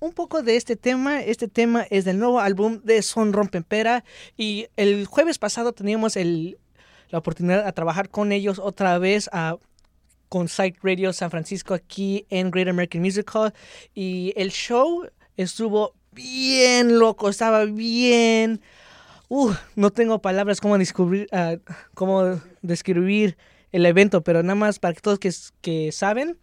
[0.00, 1.22] un poco de este tema.
[1.22, 4.02] Este tema es del nuevo álbum de Son Rompempera,
[4.36, 6.58] y el jueves pasado teníamos el,
[7.10, 9.58] la oportunidad de trabajar con ellos otra vez ah,
[10.28, 13.54] con Site Radio San Francisco aquí en Great American Music Hall,
[13.94, 18.60] y el show estuvo bien loco, estaba bien...
[19.28, 21.56] Uh, no tengo palabras cómo descubrir, ah,
[21.94, 23.36] cómo describir
[23.72, 26.38] el evento, pero nada más para que todos que, saben,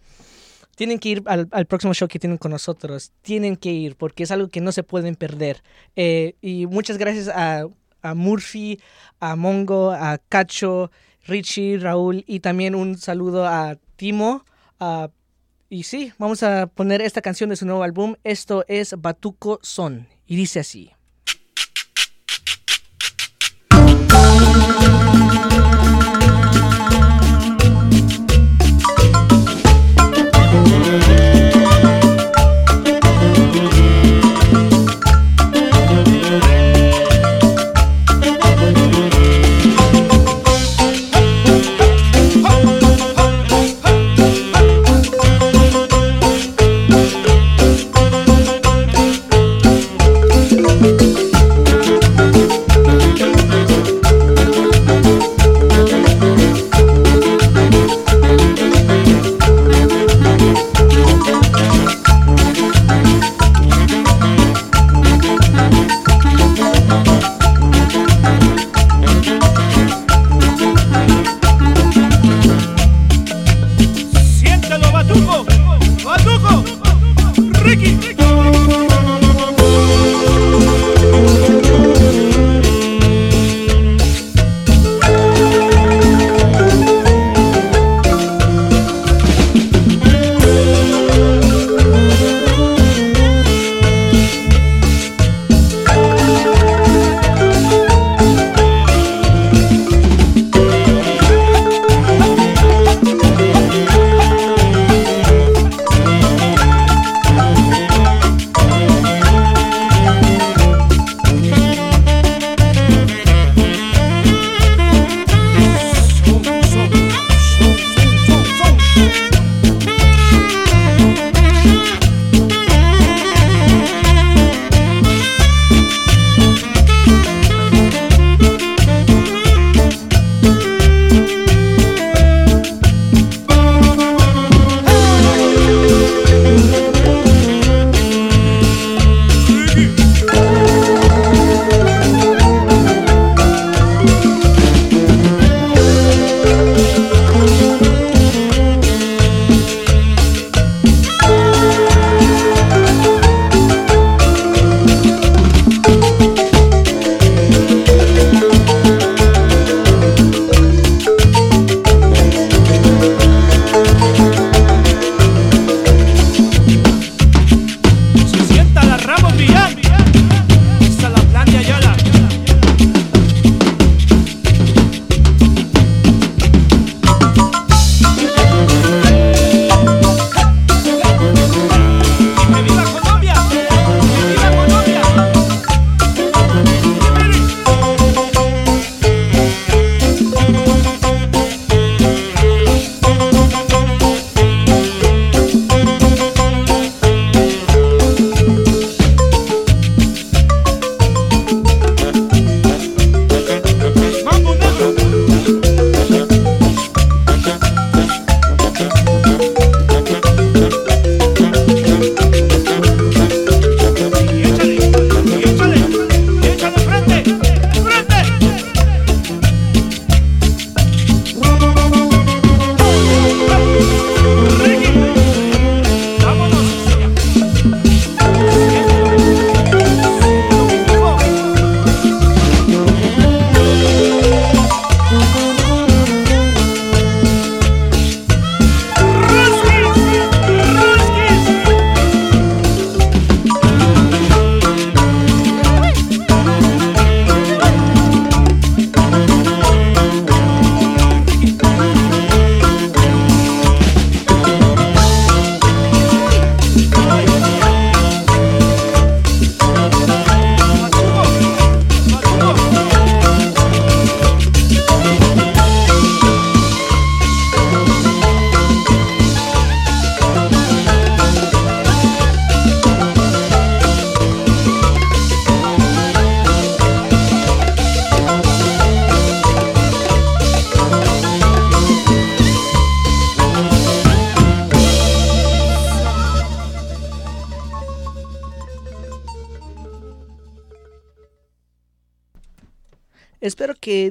[0.76, 3.12] tienen que ir al, próximo show que tienen con nosotros.
[3.22, 5.64] Tienen que ir porque es algo que no se pueden perder.
[5.96, 7.66] Eh, y muchas gracias a,
[8.02, 8.80] a Murphy,
[9.20, 10.92] a Mongo, a Cacho,
[11.26, 14.46] Richie, Raúl y también un saludo a Timo.
[14.80, 15.10] ah,
[15.68, 18.16] y sí, vamos a poner esta canción de su nuevo álbum.
[18.24, 20.08] Esto es Batuco Son.
[20.28, 20.95] Y dice así.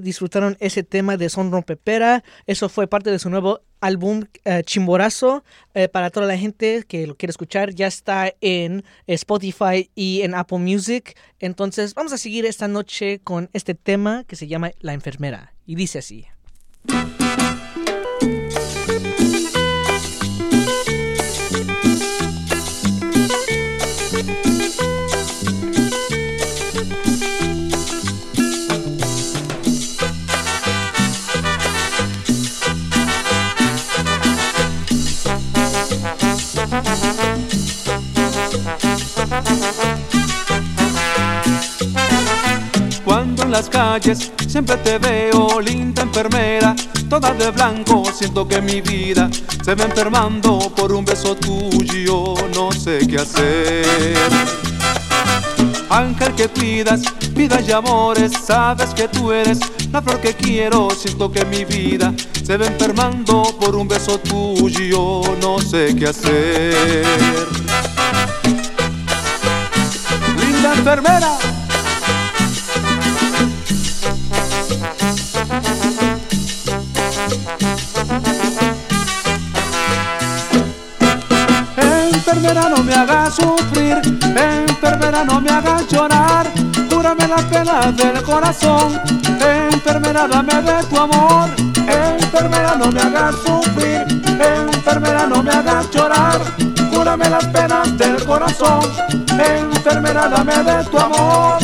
[0.02, 2.24] Disfrutaron ese tema de Son Rompepera.
[2.46, 5.44] Eso fue parte de su nuevo álbum eh, Chimborazo.
[5.74, 10.34] Eh, para toda la gente que lo quiere escuchar, ya está en Spotify y en
[10.34, 11.16] Apple Music.
[11.40, 15.54] Entonces, vamos a seguir esta noche con este tema que se llama La enfermera.
[15.66, 16.26] Y dice así.
[43.54, 46.74] Las calles siempre te veo, linda enfermera,
[47.08, 49.30] toda de blanco, siento que mi vida
[49.64, 54.16] se va enfermando por un beso tuyo, no sé qué hacer.
[55.88, 57.02] Ángel que pidas,
[57.32, 59.60] vida y amores, sabes que tú eres
[59.92, 62.12] la flor que quiero, siento que mi vida
[62.44, 67.06] se va enfermando por un beso tuyo, no sé qué hacer.
[70.40, 71.53] Linda enfermera.
[82.36, 83.96] Enfermera no me hagas sufrir,
[84.36, 86.44] enfermera no me hagas llorar,
[86.90, 89.00] cúrame las penas del corazón,
[89.70, 91.48] enfermera dame de tu amor,
[91.86, 94.04] enfermera no me hagas sufrir,
[94.40, 96.40] enfermera no me hagas llorar,
[96.92, 98.82] cúrame las penas del corazón,
[99.38, 101.58] enfermera dame de tu amor.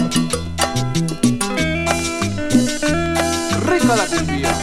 [3.66, 4.59] Rica la cumbia.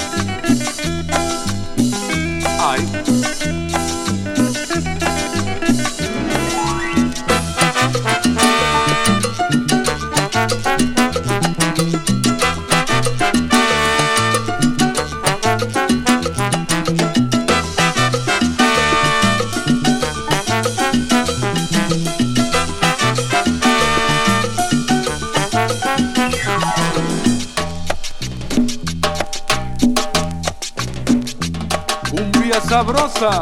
[32.67, 33.41] Sabrosa.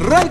[0.00, 0.28] Rey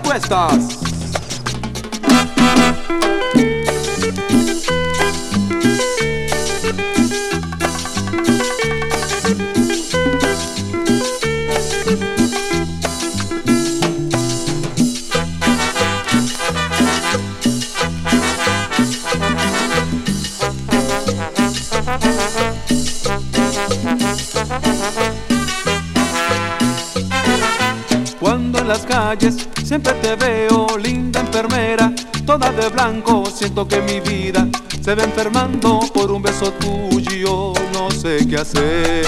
[29.64, 31.92] siempre te veo, linda enfermera,
[32.26, 34.46] toda de blanco, siento que mi vida
[34.82, 39.06] se va enfermando por un beso tuyo, no sé qué hacer.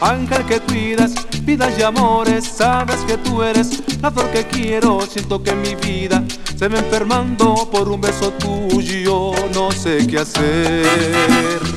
[0.00, 5.40] Ángel que cuidas, vidas y amores, sabes que tú eres la flor que quiero, siento
[5.40, 6.24] que mi vida
[6.58, 11.71] se va enfermando por un beso tuyo, no sé qué hacer.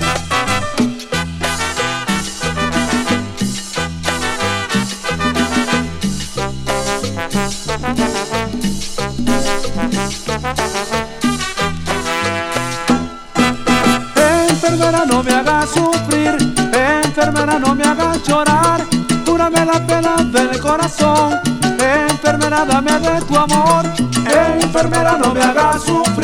[18.35, 18.81] Llorar,
[19.25, 21.39] cúrame la pena del corazón,
[22.09, 23.85] enfermera dame de tu amor,
[24.61, 26.14] enfermera no me hagas sufrir,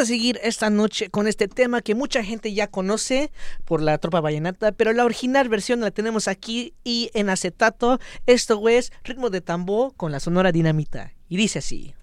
[0.00, 3.30] a seguir esta noche con este tema que mucha gente ya conoce
[3.64, 8.00] por la tropa vallenata, pero la original versión la tenemos aquí y en acetato.
[8.26, 11.12] Esto es ritmo de tambor con la sonora dinamita.
[11.28, 11.94] Y dice así.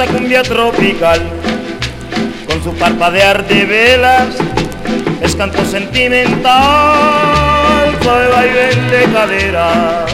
[0.00, 1.20] Esta cumbia tropical,
[2.46, 4.28] con su parpadear de velas,
[5.20, 6.54] es canto sentimental,
[8.00, 10.12] suave vaivén de caderas.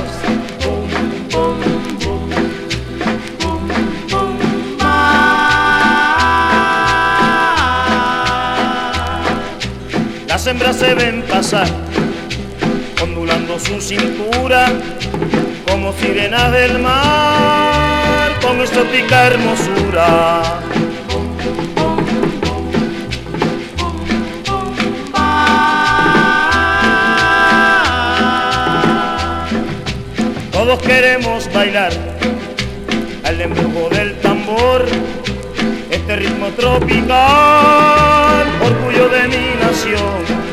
[10.26, 11.68] Las hembras se ven pasar
[13.44, 14.72] mostrando su cintura
[15.66, 18.03] como sirenas del mar
[18.44, 20.42] con exótica hermosura.
[30.52, 31.92] Todos queremos bailar
[33.24, 34.84] al embrujo del tambor,
[35.90, 40.43] este ritmo tropical, orgullo de mi nación.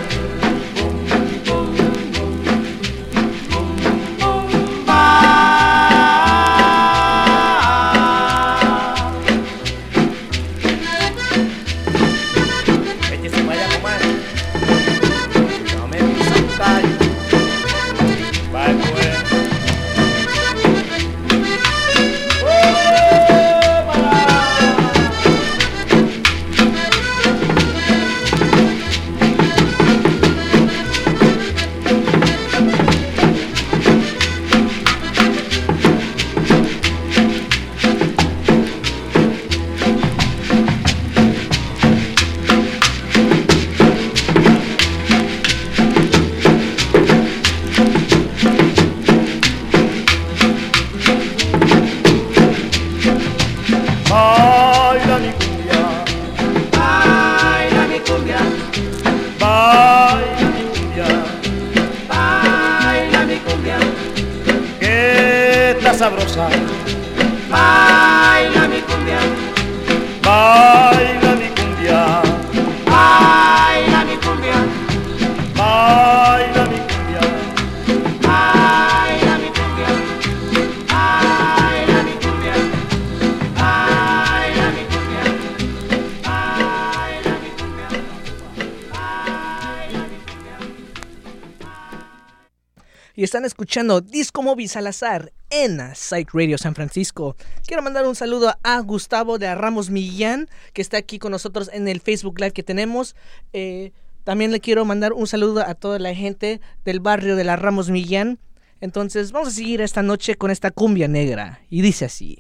[93.16, 97.36] Y están escuchando Disco Móvil Salazar en Psych Radio San Francisco.
[97.66, 101.88] Quiero mandar un saludo a Gustavo de Ramos Millán, que está aquí con nosotros en
[101.88, 103.16] el Facebook Live que tenemos.
[103.54, 103.92] Eh,
[104.24, 107.90] también le quiero mandar un saludo a toda la gente del barrio de la Ramos
[107.90, 108.40] Millán.
[108.80, 111.62] Entonces vamos a seguir esta noche con esta cumbia negra.
[111.70, 112.40] Y dice así.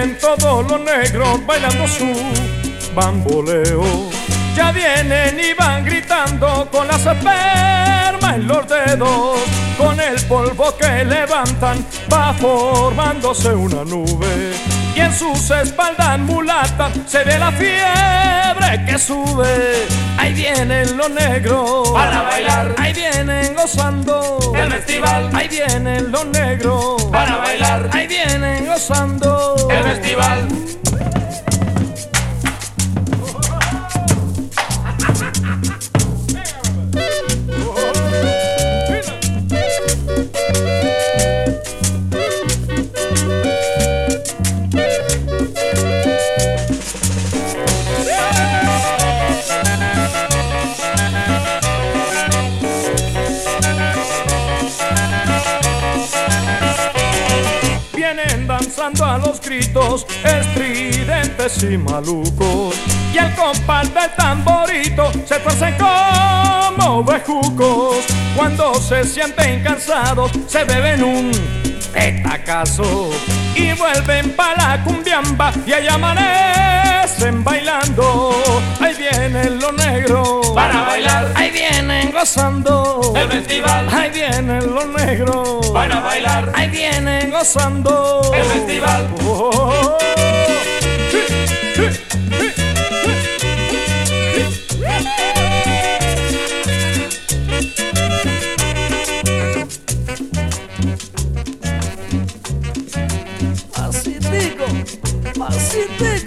[0.00, 2.06] Vienen todos los negros bailando su
[2.94, 4.10] bamboleo.
[4.56, 9.38] Ya vienen y van gritando con las espermas en los dedos.
[9.78, 14.69] Con el polvo que levantan va formándose una nube.
[15.00, 19.86] Y en sus espaldas mulatas se ve la fiebre que sube.
[20.18, 22.74] Ahí vienen los negros Para bailar.
[22.76, 25.30] Ahí vienen gozando El festival.
[25.32, 27.88] Ahí vienen los negros Para bailar.
[27.94, 30.69] Ahí vienen gozando El festival.
[58.70, 62.76] Danzando a los gritos estridentes y malucos.
[63.12, 67.96] Y el compás del tamborito se tuercen como bejucos.
[68.36, 71.32] Cuando se sienten cansados, se beben un
[71.92, 73.10] petacazo.
[73.54, 78.62] Y vuelven para la cumbiamba y ahí amanecen bailando.
[78.80, 81.32] Ahí vienen los negros Para bailar.
[81.34, 83.12] Ahí vienen gozando.
[83.16, 83.88] El festival.
[83.92, 86.52] Ahí vienen los negros Para bailar.
[86.54, 88.32] Ahí vienen gozando.
[88.34, 89.08] El festival.
[89.24, 90.10] Oh, oh, oh.
[91.80, 92.59] Así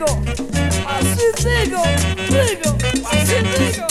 [0.03, 0.21] digo,
[0.87, 1.81] así digo,
[2.29, 2.77] digo,
[3.09, 3.87] así digo.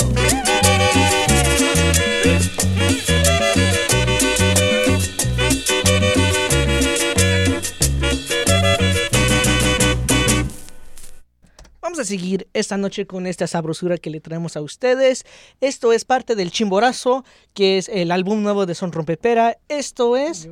[11.81, 15.25] Vamos a seguir esta noche con esta sabrosura que le traemos a ustedes.
[15.61, 19.59] Esto es parte del Chimborazo, que es el álbum nuevo de Son Rompepera.
[19.69, 20.49] Esto es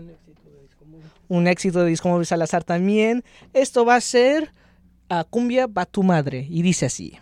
[1.29, 3.25] un éxito de Disco Móvil Salazar también.
[3.55, 4.53] Esto va a ser
[5.11, 7.19] a Cumbia va tu madre y dice así.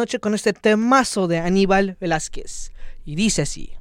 [0.00, 2.72] noche con este temazo de Aníbal Velázquez.
[3.04, 3.79] Y dice así.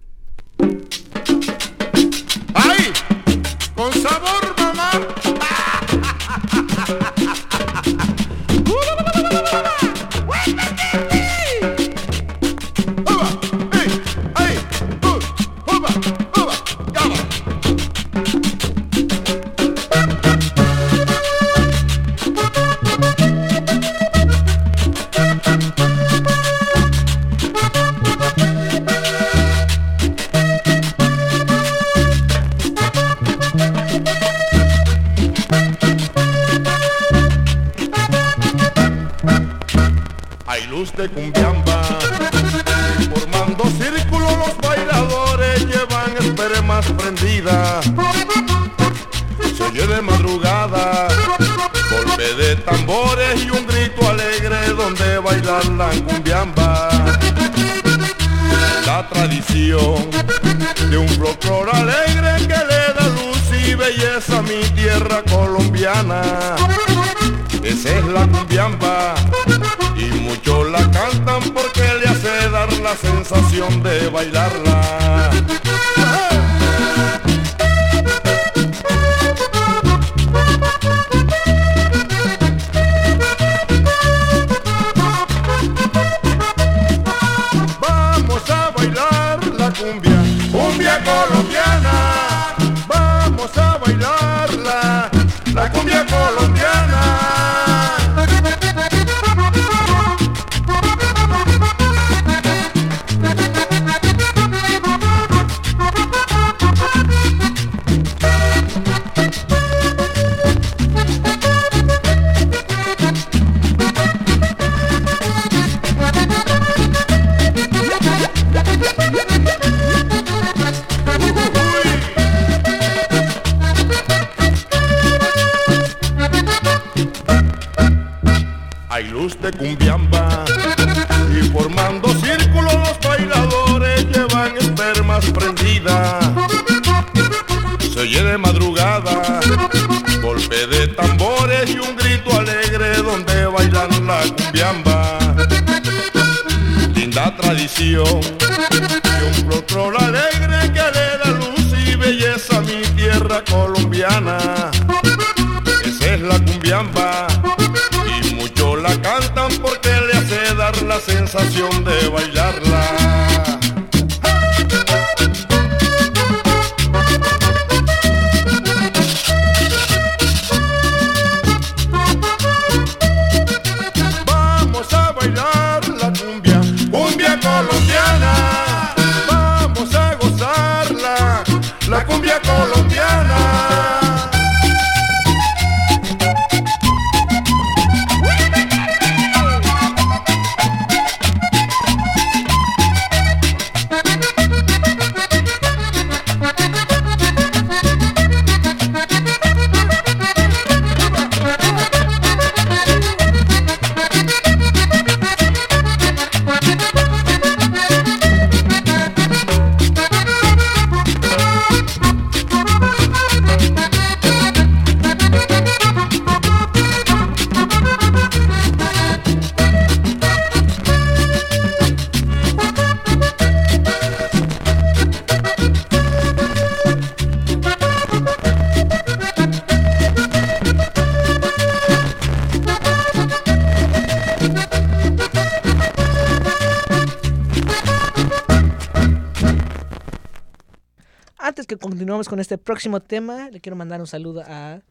[242.50, 244.82] Este próximo tema, le quiero mandar un saludo a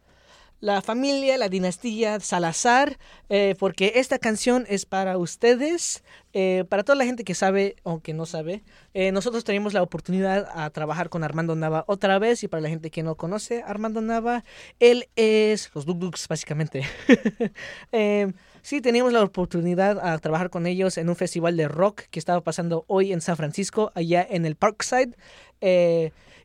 [0.61, 2.99] la familia, la dinastía Salazar,
[3.31, 6.05] eh, porque esta canción es para ustedes,
[6.35, 8.63] eh, para toda la gente que sabe o que no sabe.
[8.95, 12.69] Eh, nosotros tenemos la oportunidad a trabajar con Armando Nava otra vez y para la
[12.69, 14.45] gente que no conoce a Armando Nava,
[14.79, 16.85] él es los Duk Duks básicamente.
[17.91, 18.33] Eh,
[18.63, 22.41] sí, teníamos la oportunidad a trabajar con ellos en un festival de rock que estaba
[22.41, 25.17] pasando hoy en San Francisco, allá en el Parkside.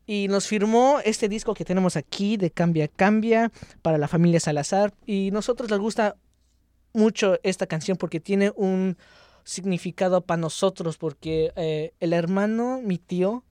[0.06, 3.52] Y nos firmó este disco que tenemos aquí de Cambia Cambia
[3.82, 4.94] para la familia Salazar.
[5.06, 6.16] Y nosotros les gusta
[6.94, 8.98] mucho esta canción porque tiene un
[9.44, 13.44] significado para nosotros, porque eh, el hermano, mi tío,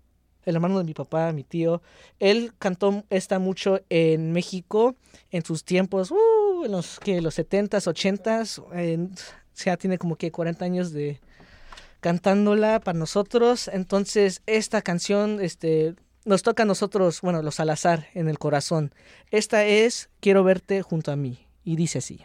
[0.44, 1.82] el hermano de mi papá, mi tío,
[2.18, 4.96] él cantó esta mucho en México
[5.30, 9.16] en sus tiempos, uh, en los, que los 70s, 80s, eh, o
[9.52, 11.20] sea, tiene como que 40 años de
[12.00, 13.68] cantándola para nosotros.
[13.68, 18.94] Entonces, esta canción, este, nos toca a nosotros, bueno, los Salazar en el corazón.
[19.30, 21.46] Esta es Quiero verte junto a mí.
[21.64, 22.20] Y dice así.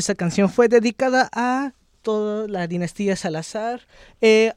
[0.00, 3.86] Esa canción fue dedicada a toda la dinastía Salazar.
[4.20, 4.52] Eh,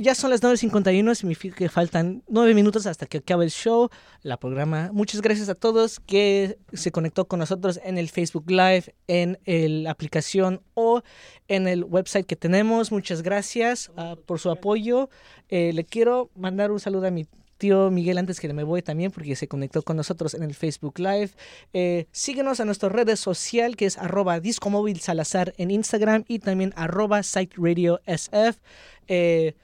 [0.00, 3.90] ya son las 9.51, significa que faltan 9 minutos hasta que acabe el show,
[4.22, 4.90] la programa.
[4.92, 9.38] Muchas gracias a todos que se conectó con nosotros en el Facebook Live, en
[9.82, 11.02] la aplicación o
[11.48, 12.92] en el website que tenemos.
[12.92, 15.10] Muchas gracias ah, por su apoyo.
[15.48, 17.26] Eh, le quiero mandar un saludo a mi
[17.58, 20.98] tío Miguel antes que me voy también porque se conectó con nosotros en el Facebook
[20.98, 21.30] Live.
[21.72, 26.72] Eh, síguenos a nuestras redes social que es arroba discomóvil salazar en Instagram y también
[26.76, 27.56] arroba site
[28.06, 28.58] SF.
[29.08, 29.54] Eh,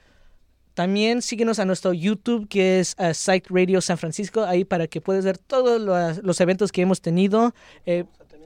[0.73, 3.13] también síguenos a nuestro YouTube que es uh,
[3.81, 5.81] San Francisco, ahí para que puedas ver todos
[6.21, 7.53] los, eventos que hemos tenido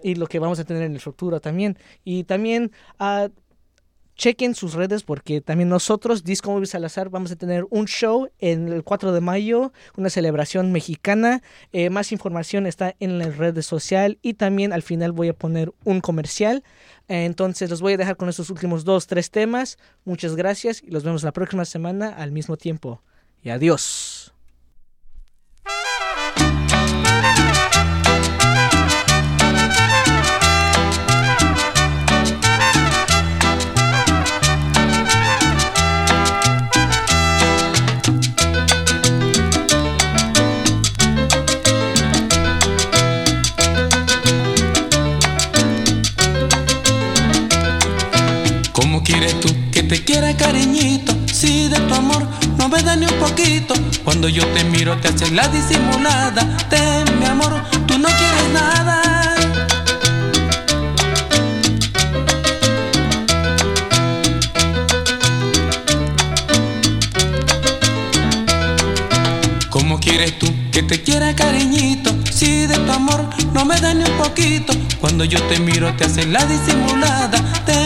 [0.04, 1.78] y lo que vamos a tener en el futuro también.
[2.04, 3.30] Y también ah,
[4.20, 8.84] chequen sus redes porque también nosotros, Disco Salazar, vamos a tener un show en el
[8.84, 11.41] 4 de mayo, una celebración mexicana.
[11.72, 15.72] Eh, más información está en las redes sociales y también al final voy a poner
[15.86, 16.64] un comercial.
[17.08, 19.78] Eh, Entonces los voy a dejar con estos últimos dos, tres temas.
[20.04, 23.02] Muchas gracias y los vemos la próxima semana al mismo tiempo.
[23.41, 24.09] Y adiós.
[49.10, 51.14] Quieres tú que te quiera cariñito?
[51.26, 52.27] Si de tu amor
[52.57, 53.73] no me da ni un poquito.
[54.03, 56.44] Cuando yo te miro te haces la disimulada.
[56.69, 57.53] De mi amor,
[57.88, 59.02] tú no quieres nada.
[69.72, 72.11] ¿Cómo quieres tú que te quiera cariñito?
[72.31, 74.73] Si de tu amor no me da ni un poquito.
[75.02, 77.40] Cuando yo te miro te haces la disimulada.
[77.40, 77.79] Amor,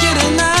[0.00, 0.55] tú no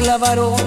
[0.00, 0.59] clavaron